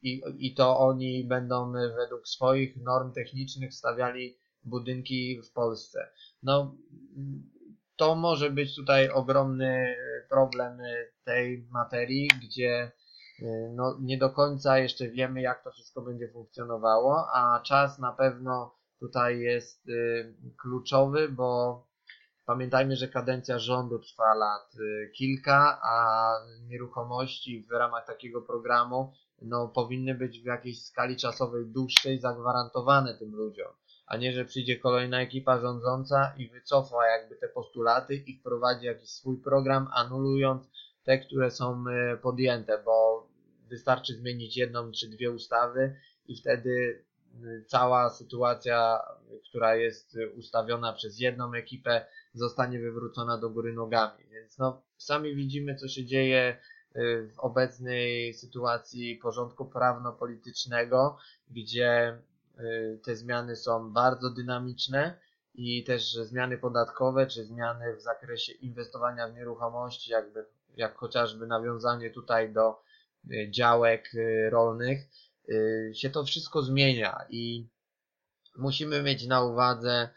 I, 0.01 0.21
I 0.37 0.53
to 0.53 0.79
oni 0.79 1.23
będą 1.23 1.71
według 1.71 2.27
swoich 2.27 2.77
norm 2.77 3.13
technicznych 3.13 3.73
stawiali 3.73 4.37
budynki 4.63 5.41
w 5.41 5.51
Polsce. 5.51 6.09
No, 6.43 6.75
to 7.95 8.15
może 8.15 8.49
być 8.49 8.75
tutaj 8.75 9.09
ogromny 9.09 9.95
problem 10.29 10.77
tej 11.23 11.67
materii, 11.71 12.27
gdzie 12.43 12.91
no, 13.75 13.97
nie 13.99 14.17
do 14.17 14.29
końca 14.29 14.79
jeszcze 14.79 15.07
wiemy, 15.07 15.41
jak 15.41 15.63
to 15.63 15.71
wszystko 15.71 16.01
będzie 16.01 16.27
funkcjonowało, 16.27 17.27
a 17.33 17.59
czas 17.59 17.99
na 17.99 18.11
pewno 18.11 18.75
tutaj 18.99 19.39
jest 19.39 19.89
y, 19.89 20.33
kluczowy, 20.61 21.29
bo 21.29 21.81
pamiętajmy, 22.45 22.95
że 22.95 23.07
kadencja 23.07 23.59
rządu 23.59 23.99
trwa 23.99 24.33
lat 24.33 24.75
y, 24.75 25.11
kilka, 25.15 25.79
a 25.83 26.31
nieruchomości 26.67 27.65
w 27.69 27.71
ramach 27.71 28.07
takiego 28.07 28.41
programu 28.41 29.13
no, 29.41 29.67
powinny 29.67 30.15
być 30.15 30.41
w 30.41 30.45
jakiejś 30.45 30.85
skali 30.85 31.15
czasowej 31.15 31.65
dłuższej 31.65 32.19
zagwarantowane 32.19 33.13
tym 33.13 33.35
ludziom, 33.35 33.71
a 34.07 34.17
nie, 34.17 34.33
że 34.33 34.45
przyjdzie 34.45 34.79
kolejna 34.79 35.21
ekipa 35.21 35.59
rządząca 35.59 36.33
i 36.37 36.49
wycofa 36.49 37.07
jakby 37.07 37.35
te 37.35 37.47
postulaty 37.47 38.15
i 38.15 38.39
wprowadzi 38.39 38.85
jakiś 38.85 39.09
swój 39.09 39.41
program, 39.41 39.87
anulując 39.93 40.67
te, 41.03 41.17
które 41.17 41.51
są 41.51 41.83
podjęte, 42.21 42.81
bo 42.85 43.26
wystarczy 43.69 44.13
zmienić 44.13 44.57
jedną 44.57 44.91
czy 44.91 45.09
dwie 45.09 45.31
ustawy 45.31 45.95
i 46.27 46.37
wtedy 46.37 47.03
y, 47.43 47.63
cała 47.67 48.09
sytuacja, 48.09 49.01
która 49.49 49.75
jest 49.75 50.17
ustawiona 50.35 50.93
przez 50.93 51.19
jedną 51.19 51.53
ekipę, 51.53 52.05
zostanie 52.33 52.79
wywrócona 52.79 53.37
do 53.37 53.49
góry 53.49 53.73
nogami. 53.73 54.23
Więc 54.31 54.57
no, 54.57 54.81
sami 54.97 55.35
widzimy, 55.35 55.75
co 55.75 55.87
się 55.87 56.05
dzieje 56.05 56.57
y, 56.95 57.29
w 57.35 57.39
obecnej 57.39 58.33
sytuacji 58.33 59.15
porządku 59.15 59.65
prawno-politycznego, 59.65 61.17
gdzie 61.49 62.19
y, 62.59 62.99
te 63.03 63.15
zmiany 63.15 63.55
są 63.55 63.93
bardzo 63.93 64.29
dynamiczne 64.29 65.19
i 65.53 65.83
też 65.83 66.13
zmiany 66.13 66.57
podatkowe, 66.57 67.27
czy 67.27 67.45
zmiany 67.45 67.95
w 67.95 68.01
zakresie 68.01 68.53
inwestowania 68.53 69.27
w 69.27 69.33
nieruchomości, 69.33 70.11
jakby, 70.11 70.45
jak 70.75 70.95
chociażby 70.95 71.47
nawiązanie 71.47 72.09
tutaj 72.09 72.53
do 72.53 72.86
działek 73.49 74.15
y, 74.15 74.49
rolnych, 74.49 74.99
y, 75.49 75.91
się 75.95 76.09
to 76.09 76.23
wszystko 76.23 76.61
zmienia 76.61 77.25
i 77.29 77.69
musimy 78.57 79.03
mieć 79.03 79.27
na 79.27 79.43
uwadze 79.43 80.09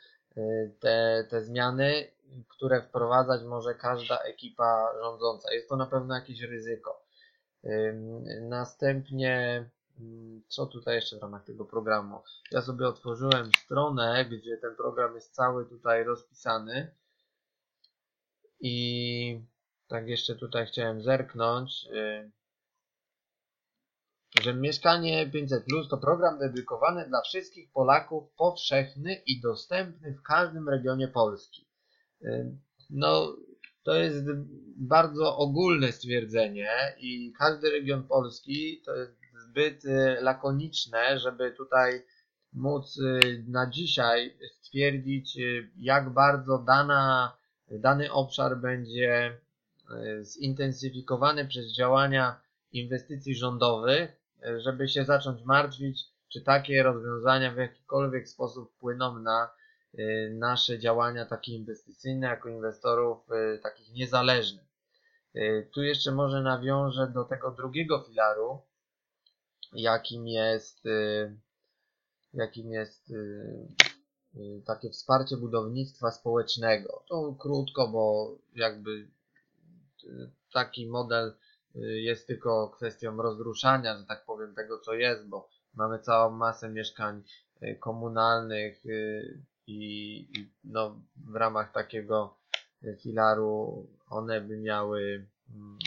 te, 0.81 1.27
te 1.31 1.45
zmiany, 1.45 2.11
które 2.49 2.83
wprowadzać 2.83 3.43
może 3.43 3.75
każda 3.75 4.19
ekipa 4.19 4.93
rządząca. 5.03 5.53
Jest 5.53 5.69
to 5.69 5.77
na 5.77 5.87
pewno 5.87 6.15
jakieś 6.15 6.41
ryzyko. 6.41 7.03
Następnie, 8.41 9.65
co 10.49 10.67
tutaj 10.67 10.95
jeszcze 10.95 11.19
w 11.19 11.23
ramach 11.23 11.45
tego 11.45 11.65
programu? 11.65 12.23
Ja 12.51 12.63
sobie 12.63 12.87
otworzyłem 12.89 13.51
stronę, 13.65 14.25
gdzie 14.25 14.57
ten 14.57 14.77
program 14.77 15.15
jest 15.15 15.35
cały 15.35 15.67
tutaj 15.67 16.05
rozpisany 16.05 16.95
i 18.61 19.45
tak 19.89 20.09
jeszcze 20.09 20.37
tutaj 20.37 20.67
chciałem 20.67 21.03
zerknąć 21.03 21.89
że 24.41 24.55
Mieszkanie 24.55 25.31
500 25.31 25.65
Plus 25.65 25.89
to 25.89 25.99
program 25.99 26.39
dedykowany 26.39 27.09
dla 27.09 27.21
wszystkich 27.21 27.73
Polaków, 27.73 28.25
powszechny 28.37 29.15
i 29.27 29.41
dostępny 29.41 30.15
w 30.15 30.23
każdym 30.23 30.69
regionie 30.69 31.09
Polski. 31.09 31.69
No, 32.91 33.37
to 33.83 33.95
jest 33.95 34.25
bardzo 34.77 35.37
ogólne 35.37 35.93
stwierdzenie 35.93 36.71
i 36.99 37.33
każdy 37.39 37.71
region 37.71 38.03
Polski 38.03 38.83
to 38.85 38.97
jest 38.97 39.21
zbyt 39.51 39.85
y, 39.85 40.17
lakoniczne, 40.21 41.19
żeby 41.19 41.51
tutaj 41.51 42.03
móc 42.53 42.99
y, 42.99 43.45
na 43.49 43.71
dzisiaj 43.71 44.37
stwierdzić, 44.53 45.39
y, 45.39 45.71
jak 45.77 46.13
bardzo 46.13 46.59
dana, 46.59 47.37
dany 47.71 48.13
obszar 48.13 48.61
będzie 48.61 49.41
zintensyfikowany 50.23 51.47
przez 51.47 51.77
działania 51.77 52.41
inwestycji 52.73 53.35
rządowych, 53.35 54.20
żeby 54.59 54.89
się 54.89 55.05
zacząć 55.05 55.45
martwić, 55.45 56.05
czy 56.31 56.41
takie 56.41 56.83
rozwiązania 56.83 57.53
w 57.53 57.57
jakikolwiek 57.57 58.29
sposób 58.29 58.73
wpłyną 58.73 59.19
na 59.19 59.51
y, 59.99 60.37
nasze 60.39 60.79
działania 60.79 61.27
takie 61.27 61.53
inwestycyjne 61.53 62.27
jako 62.27 62.49
inwestorów 62.49 63.19
y, 63.31 63.59
takich 63.59 63.93
niezależnych. 63.93 64.67
Y, 65.37 65.69
tu 65.73 65.83
jeszcze 65.83 66.13
może 66.13 66.43
nawiążę 66.43 67.13
do 67.15 67.25
tego 67.25 67.51
drugiego 67.51 68.01
filaru, 68.01 68.59
jakim 69.73 70.29
jest, 70.29 70.85
jakim 72.35 72.73
jest 72.73 73.13
takie 74.67 74.91
wsparcie 74.91 75.37
budownictwa 75.37 76.11
społecznego. 76.11 77.05
To 77.09 77.37
krótko, 77.39 77.89
bo 77.89 78.35
jakby 78.55 79.09
taki 80.53 80.87
model 80.87 81.35
jest 81.75 82.27
tylko 82.27 82.69
kwestią 82.69 83.17
rozruszania, 83.17 83.99
że 83.99 84.05
tak 84.05 84.25
powiem, 84.25 84.55
tego 84.55 84.79
co 84.79 84.95
jest, 84.95 85.29
bo 85.29 85.49
mamy 85.75 85.99
całą 85.99 86.31
masę 86.31 86.69
mieszkań 86.69 87.23
y, 87.63 87.77
komunalnych 87.81 88.87
y, 88.87 89.43
i, 89.67 90.29
no, 90.65 91.01
w 91.17 91.35
ramach 91.35 91.73
takiego 91.73 92.37
filaru 92.99 93.87
one 94.09 94.41
by 94.41 94.57
miały, 94.57 95.27
mm, 95.55 95.79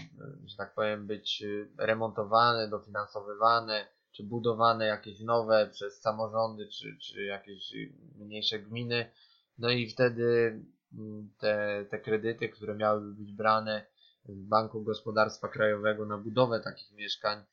że 0.46 0.58
tak 0.58 0.74
powiem, 0.74 1.08
być 1.08 1.44
remontowane, 1.78 2.68
dofinansowywane, 2.68 3.88
czy 4.12 4.24
budowane 4.24 4.86
jakieś 4.86 5.20
nowe 5.20 5.70
przez 5.72 6.02
samorządy, 6.02 6.68
czy, 6.68 6.98
czy 7.02 7.24
jakieś 7.24 7.74
mniejsze 8.16 8.60
gminy. 8.60 9.12
No 9.58 9.70
i 9.70 9.90
wtedy 9.90 10.60
mm, 10.94 11.30
te, 11.40 11.86
te 11.90 12.00
kredyty, 12.00 12.50
które 12.50 12.76
miałyby 12.76 13.14
być 13.14 13.34
brane 13.34 13.86
Banku 14.26 14.82
Gospodarstwa 14.84 15.48
Krajowego 15.48 16.06
na 16.06 16.18
budowę 16.18 16.60
takich 16.60 16.92
mieszkań 16.92 17.44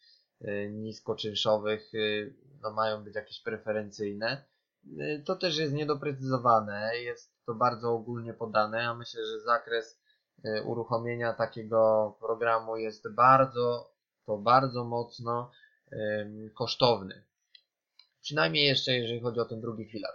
y, 0.41 0.71
niskoczynszowych 0.73 1.95
y, 1.95 2.35
no 2.63 2.71
mają 2.71 3.05
być 3.05 3.15
jakieś 3.15 3.41
preferencyjne. 3.41 4.45
Y, 4.87 5.23
to 5.27 5.37
też 5.37 5.59
jest 5.59 5.75
niedoprecyzowane, 5.75 6.93
jest 6.97 7.33
to 7.47 7.55
bardzo 7.55 7.93
ogólnie 7.93 8.35
podane, 8.35 8.89
a 8.89 8.95
myślę, 8.95 9.27
że 9.27 9.41
zakres 9.41 10.01
uruchomienia 10.65 11.33
takiego 11.33 12.17
programu 12.21 12.77
jest 12.77 13.15
bardzo, 13.15 13.93
to 14.27 14.39
bardzo 14.39 14.85
mocno 14.85 15.51
kosztowny. 16.55 17.25
Przynajmniej 18.21 18.67
jeszcze 18.67 18.93
jeżeli 18.93 19.21
chodzi 19.21 19.41
o 19.41 19.45
ten 19.45 19.61
drugi 19.61 19.91
filar. 19.91 20.13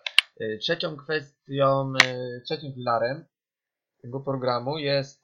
Trzecią 0.60 0.98
kwestią, 0.98 1.94
trzecim 2.46 2.74
filarem 2.74 3.26
tego 4.02 4.20
programu 4.20 4.78
jest 4.78 5.24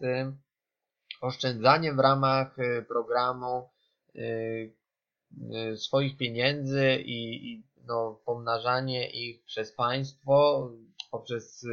oszczędzanie 1.21 1.93
w 1.93 1.99
ramach 1.99 2.59
y, 2.59 2.85
programu 2.87 3.69
y, 4.15 4.73
y, 5.71 5.77
swoich 5.77 6.17
pieniędzy 6.17 6.95
i, 7.05 7.51
i 7.51 7.63
no, 7.87 8.21
pomnażanie 8.25 9.09
ich 9.09 9.43
przez 9.43 9.71
państwo 9.71 10.69
poprzez 11.11 11.65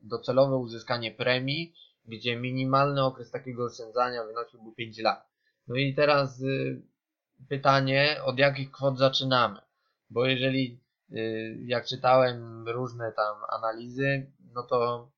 docelowe 0.00 0.56
uzyskanie 0.56 1.12
premii, 1.12 1.74
gdzie 2.04 2.36
minimalny 2.36 3.04
okres 3.04 3.30
takiego 3.30 3.64
oszczędzania 3.64 4.24
wynosiłby 4.24 4.72
5 4.76 4.98
lat. 4.98 5.28
No 5.68 5.76
i 5.76 5.94
teraz 5.94 6.42
pytanie, 7.48 8.16
od 8.24 8.38
jakich 8.38 8.70
kwot 8.70 8.98
zaczynamy? 8.98 9.60
Bo 10.10 10.26
jeżeli, 10.26 10.80
jak 11.64 11.86
czytałem 11.86 12.68
różne 12.68 13.12
tam 13.12 13.36
analizy, 13.48 14.32
no 14.54 14.62
to 14.62 15.10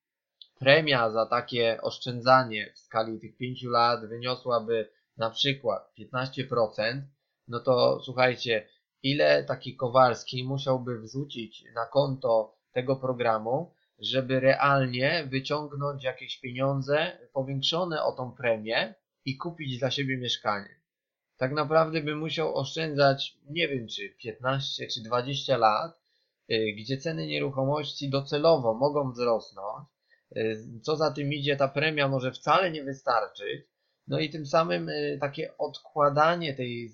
premia 0.58 1.10
za 1.10 1.26
takie 1.26 1.80
oszczędzanie 1.80 2.72
w 2.74 2.78
skali 2.78 3.20
tych 3.20 3.36
5 3.36 3.62
lat 3.62 4.06
wyniosłaby 4.08 4.90
na 5.16 5.30
przykład 5.30 5.92
15%, 5.98 7.02
no 7.48 7.60
to 7.60 8.00
słuchajcie, 8.04 8.68
ile 9.02 9.44
taki 9.44 9.76
Kowalski 9.76 10.44
musiałby 10.44 11.00
wrzucić 11.00 11.64
na 11.74 11.86
konto 11.86 12.56
tego 12.72 12.96
programu, 12.96 13.74
żeby 13.98 14.40
realnie 14.40 15.26
wyciągnąć 15.30 16.04
jakieś 16.04 16.40
pieniądze 16.40 17.18
powiększone 17.32 18.04
o 18.04 18.12
tą 18.12 18.32
premię 18.32 18.94
i 19.24 19.36
kupić 19.36 19.78
dla 19.78 19.90
siebie 19.90 20.16
mieszkanie. 20.16 20.82
Tak 21.36 21.52
naprawdę 21.52 22.00
by 22.00 22.16
musiał 22.16 22.54
oszczędzać, 22.54 23.38
nie 23.50 23.68
wiem 23.68 23.88
czy 23.88 24.08
15 24.08 24.86
czy 24.86 25.02
20 25.02 25.56
lat, 25.56 26.00
y, 26.50 26.74
gdzie 26.78 26.98
ceny 26.98 27.26
nieruchomości 27.26 28.10
docelowo 28.10 28.74
mogą 28.74 29.12
wzrosnąć, 29.12 29.88
co 30.82 30.96
za 30.96 31.10
tym 31.10 31.32
idzie, 31.32 31.56
ta 31.56 31.68
premia 31.68 32.08
może 32.08 32.32
wcale 32.32 32.70
nie 32.70 32.84
wystarczyć. 32.84 33.72
No 34.06 34.18
i 34.18 34.30
tym 34.30 34.46
samym 34.46 34.88
y, 34.88 35.18
takie 35.20 35.58
odkładanie 35.58 36.54
tej, 36.54 36.92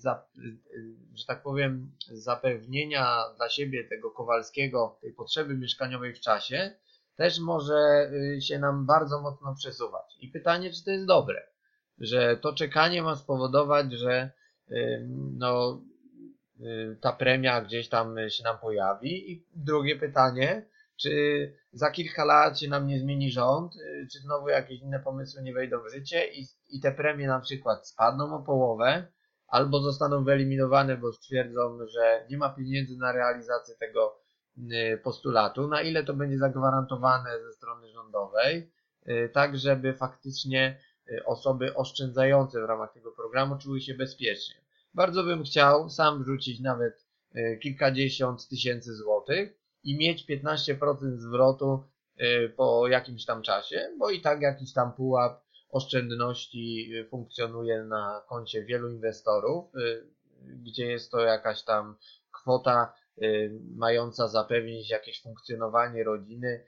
że 1.15 1.25
tak 1.27 1.43
powiem, 1.43 1.91
zapewnienia 2.11 3.23
dla 3.37 3.49
siebie 3.49 3.83
tego 3.83 4.11
Kowalskiego, 4.11 4.97
tej 5.01 5.13
potrzeby 5.13 5.57
mieszkaniowej 5.57 6.13
w 6.13 6.19
czasie, 6.19 6.71
też 7.15 7.39
może 7.39 8.11
się 8.41 8.59
nam 8.59 8.85
bardzo 8.85 9.21
mocno 9.21 9.55
przesuwać. 9.55 10.17
I 10.19 10.27
pytanie, 10.27 10.71
czy 10.71 10.83
to 10.83 10.91
jest 10.91 11.05
dobre, 11.05 11.47
że 11.97 12.37
to 12.37 12.53
czekanie 12.53 13.03
ma 13.03 13.15
spowodować, 13.15 13.93
że 13.93 14.31
no, 15.37 15.81
y, 16.59 16.97
ta 17.01 17.13
premia 17.13 17.61
gdzieś 17.61 17.89
tam 17.89 18.15
się 18.29 18.43
nam 18.43 18.59
pojawi. 18.59 19.31
I 19.31 19.45
drugie 19.55 19.95
pytanie, 19.95 20.65
czy 21.01 21.53
za 21.71 21.91
kilka 21.91 22.25
lat 22.25 22.59
się 22.59 22.67
nam 22.67 22.87
nie 22.87 22.99
zmieni 22.99 23.31
rząd, 23.31 23.75
y, 23.75 24.07
czy 24.11 24.19
znowu 24.19 24.49
jakieś 24.49 24.81
inne 24.81 24.99
pomysły 24.99 25.41
nie 25.41 25.53
wejdą 25.53 25.77
w 25.83 25.91
życie? 25.91 26.33
I, 26.33 26.45
i 26.69 26.81
te 26.81 26.91
premie 26.91 27.27
na 27.27 27.39
przykład 27.39 27.87
spadną 27.87 28.35
o 28.35 28.39
połowę, 28.39 29.07
albo 29.47 29.81
zostaną 29.81 30.23
wyeliminowane, 30.23 30.97
bo 30.97 31.13
stwierdzą, 31.13 31.79
że 31.87 32.25
nie 32.29 32.37
ma 32.37 32.49
pieniędzy 32.49 32.97
na 32.97 33.11
realizację 33.11 33.75
tego 33.75 34.19
y, 34.57 35.01
postulatu, 35.03 35.67
na 35.67 35.81
ile 35.81 36.03
to 36.03 36.13
będzie 36.13 36.37
zagwarantowane 36.37 37.29
ze 37.43 37.53
strony 37.53 37.89
rządowej, 37.89 38.71
tak 39.33 39.57
żeby 39.57 39.93
faktycznie 39.93 40.79
Y, 41.11 41.25
osoby 41.25 41.75
oszczędzające 41.75 42.61
w 42.61 42.65
ramach 42.65 42.93
tego 42.93 43.11
programu 43.11 43.57
czuły 43.57 43.81
się 43.81 43.93
bezpiecznie. 43.93 44.55
Bardzo 44.93 45.23
bym 45.23 45.43
chciał 45.43 45.89
sam 45.89 46.23
wrzucić 46.23 46.59
nawet 46.59 47.05
y, 47.35 47.59
kilkadziesiąt 47.63 48.47
tysięcy 48.47 48.95
złotych 48.95 49.58
i 49.83 49.97
mieć 49.97 50.25
15% 50.29 51.17
zwrotu 51.17 51.83
y, 52.21 52.53
po 52.57 52.87
jakimś 52.87 53.25
tam 53.25 53.41
czasie, 53.41 53.95
bo 53.99 54.09
i 54.09 54.21
tak 54.21 54.41
jakiś 54.41 54.73
tam 54.73 54.93
pułap 54.93 55.43
oszczędności 55.69 56.91
funkcjonuje 57.09 57.83
na 57.83 58.21
koncie 58.29 58.63
wielu 58.63 58.89
inwestorów, 58.89 59.71
gdzie 60.41 60.85
jest 60.85 61.11
to 61.11 61.19
jakaś 61.19 61.63
tam 61.63 61.95
kwota 62.31 62.93
mająca 63.75 64.27
zapewnić 64.27 64.89
jakieś 64.89 65.21
funkcjonowanie 65.21 66.03
rodziny, 66.03 66.65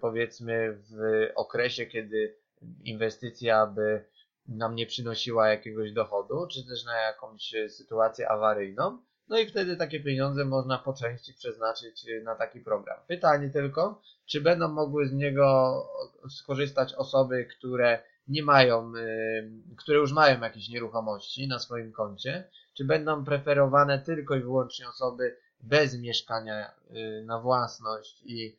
powiedzmy 0.00 0.82
w 0.90 1.26
okresie, 1.34 1.86
kiedy 1.86 2.36
inwestycja 2.84 3.66
by 3.66 4.04
nam 4.48 4.74
nie 4.74 4.86
przynosiła 4.86 5.48
jakiegoś 5.48 5.92
dochodu, 5.92 6.46
czy 6.52 6.66
też 6.66 6.84
na 6.84 6.96
jakąś 6.96 7.54
sytuację 7.68 8.28
awaryjną. 8.28 9.02
No 9.28 9.38
i 9.38 9.46
wtedy 9.46 9.76
takie 9.76 10.00
pieniądze 10.00 10.44
można 10.44 10.78
po 10.78 10.92
części 10.92 11.34
przeznaczyć 11.34 12.06
na 12.22 12.34
taki 12.34 12.60
program. 12.60 12.96
Pytanie 13.06 13.50
tylko, 13.50 14.02
czy 14.26 14.40
będą 14.40 14.68
mogły 14.68 15.08
z 15.08 15.12
niego 15.12 15.86
skorzystać 16.30 16.94
osoby, 16.94 17.44
które 17.44 18.02
nie 18.28 18.42
mają, 18.42 18.92
y, 18.96 19.50
które 19.76 19.98
już 19.98 20.12
mają 20.12 20.40
jakieś 20.40 20.68
nieruchomości 20.68 21.48
na 21.48 21.58
swoim 21.58 21.92
koncie, 21.92 22.50
czy 22.74 22.84
będą 22.84 23.24
preferowane 23.24 23.98
tylko 23.98 24.34
i 24.34 24.40
wyłącznie 24.40 24.88
osoby 24.88 25.36
bez 25.60 25.98
mieszkania 25.98 26.70
y, 26.70 27.24
na 27.26 27.40
własność 27.40 28.22
i 28.24 28.56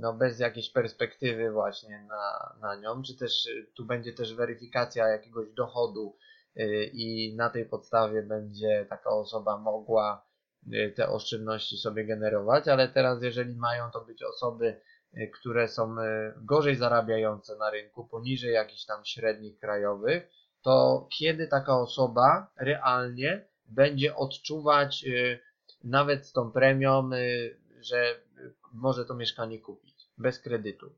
no 0.00 0.12
bez 0.12 0.38
jakiejś 0.38 0.70
perspektywy 0.70 1.50
właśnie 1.50 2.06
na, 2.08 2.54
na 2.60 2.76
nią, 2.76 3.02
czy 3.02 3.16
też 3.16 3.46
y, 3.46 3.66
tu 3.74 3.84
będzie 3.84 4.12
też 4.12 4.34
weryfikacja 4.34 5.08
jakiegoś 5.08 5.52
dochodu 5.52 6.16
y, 6.16 6.29
i 6.92 7.34
na 7.36 7.50
tej 7.50 7.64
podstawie 7.64 8.22
będzie 8.22 8.86
taka 8.88 9.10
osoba 9.10 9.58
mogła 9.58 10.26
y, 10.72 10.92
te 10.96 11.08
oszczędności 11.08 11.76
sobie 11.76 12.04
generować, 12.04 12.68
ale 12.68 12.88
teraz 12.88 13.22
jeżeli 13.22 13.56
mają 13.56 13.90
to 13.90 14.00
być 14.00 14.22
osoby, 14.22 14.80
które 15.40 15.68
są 15.68 15.96
gorzej 16.36 16.76
zarabiające 16.76 17.56
na 17.56 17.70
rynku, 17.70 18.04
poniżej 18.04 18.52
jakichś 18.52 18.84
tam 18.84 19.04
średnich 19.04 19.58
krajowych, 19.58 20.30
to 20.62 21.06
kiedy 21.18 21.48
taka 21.48 21.78
osoba 21.78 22.52
realnie 22.56 23.48
będzie 23.66 24.16
odczuwać 24.16 25.04
nawet 25.84 26.26
z 26.26 26.32
tą 26.32 26.52
premią, 26.52 27.10
że 27.80 28.20
może 28.72 29.04
to 29.04 29.14
mieszkanie 29.14 29.58
kupić 29.58 30.08
bez 30.18 30.38
kredytu. 30.38 30.92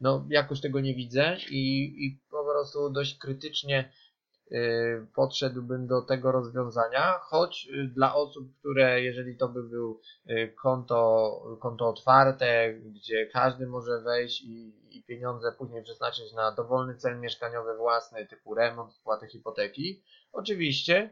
No, 0.00 0.26
jakoś 0.30 0.60
tego 0.60 0.80
nie 0.80 0.94
widzę 0.94 1.36
i, 1.50 1.94
i 2.06 2.20
po 2.30 2.44
prostu 2.44 2.90
dość 2.90 3.18
krytycznie 3.18 3.80
y, 3.80 4.08
podszedłbym 5.14 5.86
do 5.86 6.02
tego 6.02 6.32
rozwiązania, 6.32 7.18
choć 7.22 7.68
y, 7.74 7.88
dla 7.88 8.14
osób, 8.14 8.58
które 8.58 9.02
jeżeli 9.02 9.36
to 9.36 9.48
by 9.48 9.62
był 9.62 10.00
y, 10.30 10.54
konto, 10.62 11.58
konto 11.60 11.88
otwarte, 11.88 12.74
gdzie 12.74 13.26
każdy 13.26 13.66
może 13.66 14.00
wejść 14.00 14.42
i, 14.42 14.72
i 14.90 15.02
pieniądze 15.02 15.52
później 15.52 15.82
przeznaczyć 15.82 16.32
na 16.32 16.52
dowolny 16.52 16.94
cel 16.94 17.20
mieszkaniowy 17.20 17.76
własny, 17.76 18.26
typu 18.26 18.54
remont, 18.54 18.94
spłatę 18.94 19.26
hipoteki, 19.26 20.02
oczywiście 20.32 21.10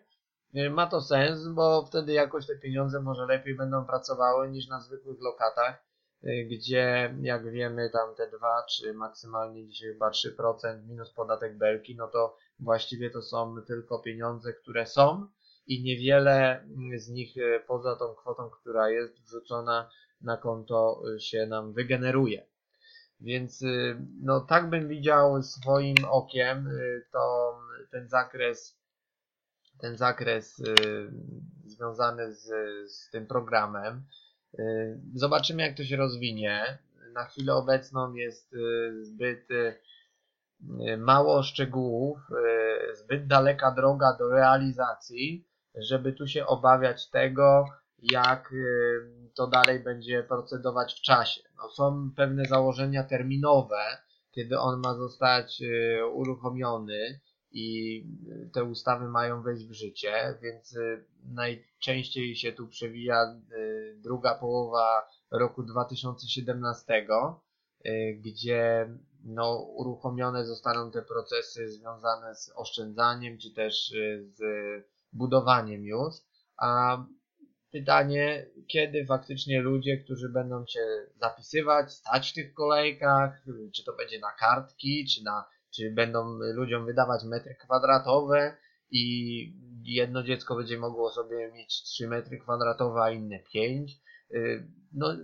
ma 0.71 0.87
to 0.87 1.01
sens, 1.01 1.49
bo 1.49 1.87
wtedy 1.87 2.13
jakoś 2.13 2.47
te 2.47 2.57
pieniądze 2.57 3.01
może 3.01 3.27
lepiej 3.27 3.55
będą 3.55 3.85
pracowały 3.85 4.51
niż 4.51 4.69
na 4.69 4.81
zwykłych 4.81 5.21
lokatach, 5.21 5.87
Y, 6.25 6.45
gdzie 6.51 7.15
jak 7.21 7.51
wiemy 7.51 7.91
tam 7.91 8.15
te 8.15 8.31
2 8.31 8.63
czy 8.71 8.95
maksymalnie 8.95 9.67
dzisiaj 9.67 9.93
chyba 9.93 10.11
3% 10.11 10.87
minus 10.87 11.13
podatek 11.13 11.59
belki, 11.59 11.97
no 11.97 12.09
to 12.09 12.37
właściwie 12.59 13.11
to 13.11 13.23
są 13.23 13.63
tylko 13.67 13.99
pieniądze, 13.99 14.53
które 14.53 14.87
są 14.87 15.29
i 15.67 15.83
niewiele 15.83 16.65
z 16.97 17.09
nich 17.09 17.37
y, 17.37 17.61
poza 17.67 17.97
tą 17.97 18.15
kwotą, 18.15 18.51
która 18.51 18.91
jest 18.91 19.23
wrzucona 19.23 19.91
na 20.21 20.37
konto 20.37 21.03
y, 21.17 21.21
się 21.21 21.47
nam 21.47 21.73
wygeneruje. 21.73 22.47
Więc 23.21 23.65
no 24.23 24.41
tak 24.41 24.71
bym 24.71 24.89
widział 24.89 25.43
swoim 25.43 25.97
okiem 26.11 26.71
to 27.13 27.55
ten 27.91 28.09
zakres 28.09 28.79
ten 29.79 29.97
zakres 29.97 30.63
związany 31.65 32.35
z, 32.35 32.45
z 32.93 33.11
tym 33.11 33.27
programem. 33.27 34.05
Zobaczymy, 35.15 35.63
jak 35.63 35.77
to 35.77 35.85
się 35.85 35.97
rozwinie. 35.97 36.79
Na 37.13 37.25
chwilę 37.25 37.55
obecną 37.55 38.15
jest 38.15 38.55
zbyt 39.01 39.49
mało 40.99 41.43
szczegółów, 41.43 42.19
zbyt 42.95 43.27
daleka 43.27 43.71
droga 43.71 44.17
do 44.19 44.29
realizacji, 44.29 45.49
żeby 45.75 46.13
tu 46.13 46.27
się 46.27 46.47
obawiać 46.47 47.11
tego, 47.11 47.65
jak 47.99 48.55
to 49.35 49.47
dalej 49.47 49.81
będzie 49.81 50.23
procedować 50.23 50.95
w 50.95 51.03
czasie. 51.03 51.41
No, 51.57 51.71
są 51.71 52.11
pewne 52.17 52.45
założenia 52.45 53.05
terminowe, 53.05 53.83
kiedy 54.31 54.59
on 54.59 54.81
ma 54.81 54.95
zostać 54.95 55.63
uruchomiony 56.13 57.21
i 57.51 58.03
te 58.53 58.65
ustawy 58.65 59.09
mają 59.09 59.43
wejść 59.43 59.67
w 59.67 59.73
życie, 59.73 60.39
więc 60.43 60.79
najczęściej 61.25 62.37
się 62.37 62.53
tu 62.53 62.69
przewija 62.69 63.41
druga 63.97 64.35
połowa 64.35 65.09
roku 65.31 65.63
2017, 65.63 67.07
y, 67.87 68.21
gdzie 68.25 68.89
no, 69.27 69.59
uruchomione 69.59 70.45
zostaną 70.45 70.91
te 70.91 71.03
procesy 71.03 71.69
związane 71.69 72.35
z 72.35 72.53
oszczędzaniem, 72.55 73.39
czy 73.39 73.51
też 73.55 73.93
y, 73.93 74.25
z 74.35 74.43
budowaniem 75.13 75.85
już. 75.85 76.15
A 76.57 76.99
pytanie, 77.73 78.47
kiedy 78.69 79.07
faktycznie 79.07 79.61
ludzie, 79.61 79.97
którzy 79.97 80.29
będą 80.29 80.67
się 80.67 80.81
zapisywać, 81.17 81.93
stać 81.93 82.31
w 82.31 82.35
tych 82.35 82.55
kolejkach, 82.55 83.45
czy 83.75 83.85
to 83.85 83.97
będzie 83.97 84.19
na 84.21 84.33
kartki, 84.33 85.07
czy, 85.07 85.25
na, 85.25 85.45
czy 85.75 85.91
będą 85.91 86.39
ludziom 86.39 86.87
wydawać 86.87 87.25
metry 87.25 87.55
kwadratowe 87.55 88.57
i 88.91 89.67
jedno 89.85 90.23
dziecko 90.23 90.57
będzie 90.57 90.79
mogło 90.79 91.11
sobie 91.11 91.53
mieć 91.53 91.83
3 91.83 92.09
metry 92.09 92.39
kwadratowe, 92.39 93.01
a 93.01 93.11
inne 93.11 93.39
5. 93.39 93.93
Y, 94.35 94.69
no, 94.93 95.17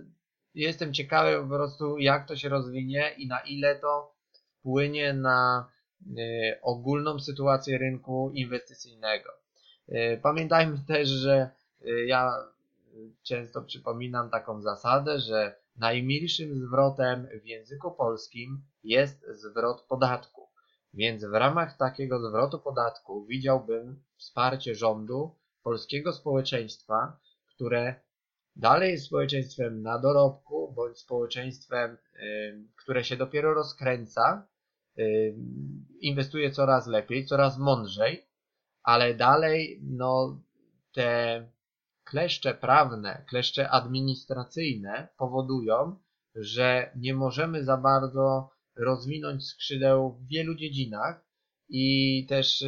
jestem 0.55 0.93
ciekawy 0.93 1.41
po 1.41 1.55
prostu, 1.55 1.97
jak 1.97 2.27
to 2.27 2.35
się 2.35 2.49
rozwinie 2.49 3.13
i 3.17 3.27
na 3.27 3.39
ile 3.39 3.75
to 3.75 4.15
wpłynie 4.59 5.13
na 5.13 5.69
y, 6.17 6.59
ogólną 6.61 7.19
sytuację 7.19 7.77
rynku 7.77 8.31
inwestycyjnego. 8.33 9.29
Y, 9.89 10.19
pamiętajmy 10.23 10.77
też, 10.87 11.07
że 11.09 11.49
ja 12.05 12.31
często 13.23 13.61
przypominam 13.61 14.29
taką 14.29 14.61
zasadę, 14.61 15.19
że 15.19 15.55
najmilszym 15.77 16.55
zwrotem 16.55 17.27
w 17.43 17.45
języku 17.45 17.91
polskim 17.91 18.61
jest 18.83 19.25
zwrot 19.29 19.81
podatku. 19.81 20.47
Więc 20.93 21.25
w 21.25 21.33
ramach 21.33 21.77
takiego 21.77 22.29
zwrotu 22.29 22.59
podatku 22.59 23.25
widziałbym 23.25 24.03
wsparcie 24.17 24.75
rządu, 24.75 25.35
polskiego 25.63 26.13
społeczeństwa, 26.13 27.17
które 27.55 27.95
dalej 28.55 28.91
jest 28.91 29.05
społeczeństwem 29.05 29.81
na 29.81 29.99
dorobku, 29.99 30.73
bądź 30.75 30.99
społeczeństwem, 30.99 31.97
które 32.75 33.03
się 33.03 33.17
dopiero 33.17 33.53
rozkręca, 33.53 34.47
inwestuje 35.99 36.51
coraz 36.51 36.87
lepiej, 36.87 37.25
coraz 37.25 37.57
mądrzej, 37.57 38.27
ale 38.83 39.13
dalej 39.13 39.79
no, 39.83 40.41
te 40.93 41.49
kleszcze 42.03 42.53
prawne, 42.53 43.25
kleszcze 43.29 43.69
administracyjne 43.69 45.07
powodują, 45.17 45.99
że 46.35 46.91
nie 46.95 47.13
możemy 47.13 47.63
za 47.63 47.77
bardzo 47.77 48.49
rozwinąć 48.75 49.45
skrzydeł 49.45 50.11
w 50.11 50.27
wielu 50.27 50.55
dziedzinach 50.55 51.25
i 51.69 52.25
też 52.29 52.63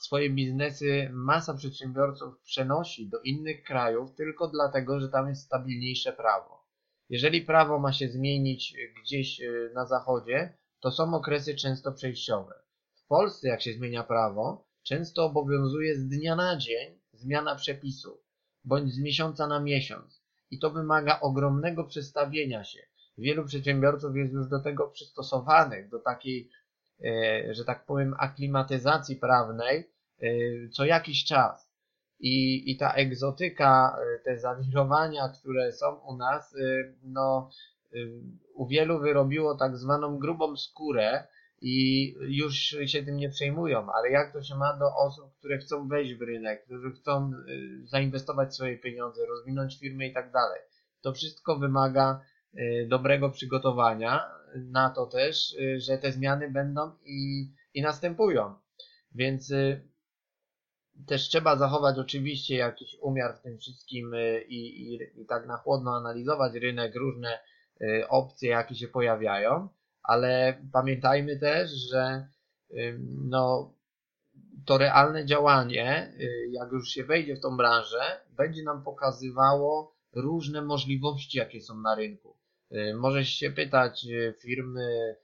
swoje 0.00 0.30
biznesy 0.30 1.10
masa 1.12 1.54
przedsiębiorców 1.54 2.40
przenosi 2.42 3.08
do 3.08 3.20
innych 3.20 3.62
krajów 3.62 4.14
tylko 4.14 4.48
dlatego, 4.48 5.00
że 5.00 5.08
tam 5.08 5.28
jest 5.28 5.42
stabilniejsze 5.42 6.12
prawo. 6.12 6.64
Jeżeli 7.08 7.42
prawo 7.42 7.78
ma 7.78 7.92
się 7.92 8.08
zmienić 8.08 8.76
gdzieś 9.02 9.40
y, 9.40 9.70
na 9.74 9.86
zachodzie, 9.86 10.54
to 10.80 10.90
są 10.90 11.14
okresy 11.14 11.54
często 11.54 11.92
przejściowe. 11.92 12.54
W 12.94 13.06
Polsce, 13.06 13.48
jak 13.48 13.62
się 13.62 13.72
zmienia 13.72 14.04
prawo, 14.04 14.64
często 14.82 15.24
obowiązuje 15.24 15.96
z 15.96 16.08
dnia 16.08 16.36
na 16.36 16.56
dzień 16.56 17.00
zmiana 17.12 17.54
przepisów, 17.54 18.18
bądź 18.64 18.92
z 18.92 18.98
miesiąca 18.98 19.46
na 19.46 19.60
miesiąc. 19.60 20.22
I 20.50 20.58
to 20.58 20.70
wymaga 20.70 21.20
ogromnego 21.20 21.84
przestawienia 21.84 22.64
się. 22.64 22.80
Wielu 23.18 23.44
przedsiębiorców 23.44 24.16
jest 24.16 24.32
już 24.32 24.48
do 24.48 24.60
tego 24.60 24.88
przystosowanych, 24.88 25.88
do 25.88 25.98
takiej, 25.98 26.50
że 27.50 27.64
tak 27.64 27.84
powiem, 27.84 28.14
aklimatyzacji 28.18 29.16
prawnej 29.16 29.90
e, 30.22 30.28
co 30.68 30.84
jakiś 30.84 31.24
czas. 31.24 31.70
I, 32.20 32.70
i 32.70 32.76
ta 32.76 32.92
egzotyka, 32.92 33.96
e, 33.98 34.18
te 34.24 34.38
zawirowania, 34.38 35.28
które 35.28 35.72
są 35.72 35.94
u 35.94 36.16
nas, 36.16 36.56
no, 37.02 37.50
u 38.54 38.66
wielu 38.66 38.98
wyrobiło 38.98 39.54
tak 39.54 39.76
zwaną 39.76 40.18
grubą 40.18 40.56
skórę, 40.56 41.24
i 41.62 42.14
już 42.20 42.54
się 42.86 43.02
tym 43.02 43.16
nie 43.16 43.28
przejmują, 43.28 43.92
ale 43.92 44.10
jak 44.10 44.32
to 44.32 44.42
się 44.42 44.54
ma 44.54 44.76
do 44.76 44.96
osób, 44.96 45.36
które 45.38 45.58
chcą 45.58 45.88
wejść 45.88 46.14
w 46.14 46.22
rynek, 46.22 46.64
którzy 46.64 46.90
chcą 46.90 47.32
zainwestować 47.84 48.54
swoje 48.54 48.78
pieniądze, 48.78 49.26
rozwinąć 49.26 49.78
firmy 49.78 50.06
i 50.06 50.12
tak 50.12 50.32
dalej. 50.32 50.60
To 51.02 51.12
wszystko 51.12 51.56
wymaga 51.56 52.20
dobrego 52.88 53.30
przygotowania 53.30 54.24
na 54.56 54.90
to 54.90 55.06
też, 55.06 55.52
y, 55.52 55.80
że 55.80 55.98
te 55.98 56.12
zmiany 56.12 56.50
będą 56.50 56.92
i, 57.04 57.50
i 57.74 57.82
następują. 57.82 58.54
Więc 59.14 59.52
też 61.06 61.28
trzeba 61.28 61.56
zachować 61.56 61.98
oczywiście 61.98 62.56
jakiś 62.56 62.96
umiar 63.00 63.36
w 63.36 63.42
tym 63.42 63.58
wszystkim 63.58 64.12
i, 64.48 64.56
i, 64.56 65.20
i 65.22 65.26
tak 65.26 65.46
na 65.46 65.56
chłodno 65.56 65.96
analizować 65.96 66.54
rynek, 66.54 66.94
różne 66.94 67.38
opcje, 68.08 68.50
jakie 68.50 68.74
się 68.74 68.88
pojawiają 68.88 69.68
ale 70.02 70.62
pamiętajmy 70.72 71.38
też, 71.38 71.70
że 71.70 72.28
no, 73.24 73.74
to 74.66 74.78
realne 74.78 75.26
działanie, 75.26 76.12
y, 76.20 76.50
jak 76.50 76.72
już 76.72 76.88
się 76.88 77.04
wejdzie 77.04 77.36
w 77.36 77.40
tą 77.40 77.56
branżę, 77.56 78.20
będzie 78.30 78.62
nam 78.62 78.82
pokazywało 78.82 79.96
różne 80.12 80.62
możliwości, 80.62 81.38
jakie 81.38 81.60
są 81.60 81.80
na 81.80 81.94
rynku. 81.94 82.36
Y, 82.72 82.94
możesz 82.94 83.28
się 83.28 83.50
pytać 83.50 84.06
y, 84.06 84.34
firmy 84.42 85.16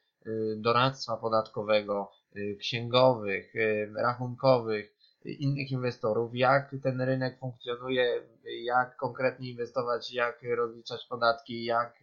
doradztwa 0.57 1.17
podatkowego, 1.17 2.13
księgowych, 2.59 3.53
rachunkowych, 3.97 4.97
innych 5.25 5.71
inwestorów, 5.71 6.35
jak 6.35 6.75
ten 6.83 7.01
rynek 7.01 7.39
funkcjonuje, 7.39 8.23
jak 8.63 8.97
konkretnie 8.97 9.51
inwestować, 9.51 10.13
jak 10.13 10.43
rozliczać 10.57 11.07
podatki, 11.07 11.65
jak 11.65 12.03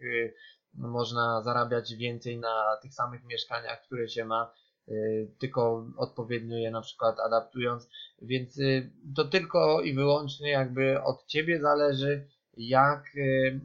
można 0.73 1.41
zarabiać 1.41 1.95
więcej 1.95 2.37
na 2.37 2.77
tych 2.81 2.93
samych 2.93 3.23
mieszkaniach, 3.23 3.81
które 3.81 4.07
się 4.07 4.25
ma, 4.25 4.53
y, 4.87 5.31
tylko 5.39 5.85
odpowiednio 5.97 6.57
je 6.57 6.71
na 6.71 6.81
przykład 6.81 7.19
adaptując, 7.19 7.89
więc 8.21 8.57
y, 8.57 8.91
to 9.15 9.25
tylko 9.25 9.81
i 9.81 9.93
wyłącznie 9.93 10.51
jakby 10.51 11.03
od 11.03 11.25
Ciebie 11.25 11.61
zależy, 11.61 12.27
jak 12.57 13.15
y, 13.15 13.61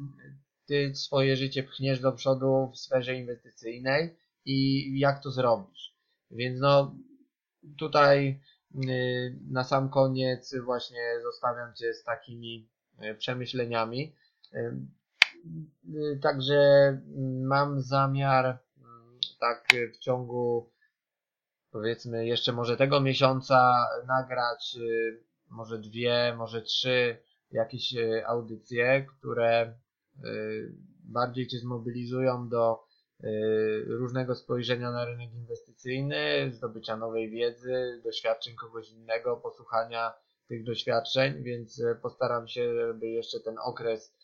Ty 0.69 0.95
swoje 0.95 1.37
życie 1.37 1.63
pchniesz 1.63 2.01
do 2.01 2.13
przodu 2.13 2.71
w 2.75 2.79
sferze 2.79 3.15
inwestycyjnej 3.15 4.17
i 4.45 4.99
jak 4.99 5.23
to 5.23 5.31
zrobisz. 5.31 5.95
Więc 6.31 6.61
no 6.61 6.97
tutaj 7.79 8.41
na 9.51 9.65
sam 9.65 9.91
koniec 9.91 10.55
właśnie 10.65 11.21
zostawiam 11.23 11.75
Cię 11.75 11.95
z 11.95 12.05
takimi 12.05 12.69
przemyśleniami. 13.19 14.15
Y, 14.55 16.19
także 16.23 16.55
mm, 16.57 17.47
mam 17.47 17.81
zamiar 17.81 18.45
mm, 18.47 19.19
tak 19.41 19.69
w 19.95 19.99
ciągu 19.99 20.71
powiedzmy 21.71 22.27
jeszcze 22.27 22.53
może 22.53 22.77
tego 22.77 23.01
miesiąca 23.01 23.87
nagrać 24.07 24.77
y, 24.81 25.23
może 25.49 25.79
dwie, 25.79 26.35
może 26.37 26.63
trzy 26.63 27.17
jakieś 27.51 27.95
y, 27.95 28.27
audycje, 28.27 29.07
które 29.07 29.75
bardziej 31.05 31.47
Cię 31.47 31.59
zmobilizują 31.59 32.49
do 32.49 32.85
różnego 33.87 34.35
spojrzenia 34.35 34.91
na 34.91 35.05
rynek 35.05 35.35
inwestycyjny, 35.35 36.51
zdobycia 36.53 36.97
nowej 36.97 37.31
wiedzy, 37.31 38.01
doświadczeń 38.05 38.57
kogoś 38.57 38.91
innego, 38.91 39.37
posłuchania 39.37 40.13
tych 40.49 40.65
doświadczeń, 40.65 41.43
więc 41.43 41.83
postaram 42.03 42.49
się, 42.49 42.75
żeby 42.75 43.09
jeszcze 43.09 43.41
ten 43.41 43.57
okres 43.65 44.15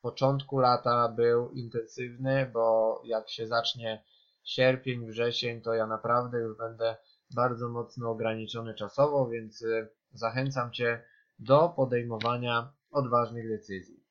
początku 0.00 0.58
lata 0.58 1.08
był 1.08 1.50
intensywny, 1.50 2.50
bo 2.52 3.00
jak 3.04 3.30
się 3.30 3.46
zacznie 3.46 4.04
sierpień, 4.44 5.06
wrzesień, 5.06 5.60
to 5.60 5.74
ja 5.74 5.86
naprawdę 5.86 6.38
już 6.38 6.56
będę 6.58 6.96
bardzo 7.34 7.68
mocno 7.68 8.10
ograniczony 8.10 8.74
czasowo, 8.74 9.28
więc 9.28 9.64
zachęcam 10.12 10.72
Cię 10.72 11.04
do 11.38 11.68
podejmowania 11.68 12.72
odważnych 12.90 13.48
decyzji. 13.48 14.01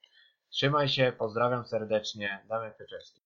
Trzymaj 0.52 0.90
się, 0.90 1.14
pozdrawiam 1.18 1.66
serdecznie, 1.66 2.46
Damian 2.50 2.74
Pieczewski. 2.74 3.21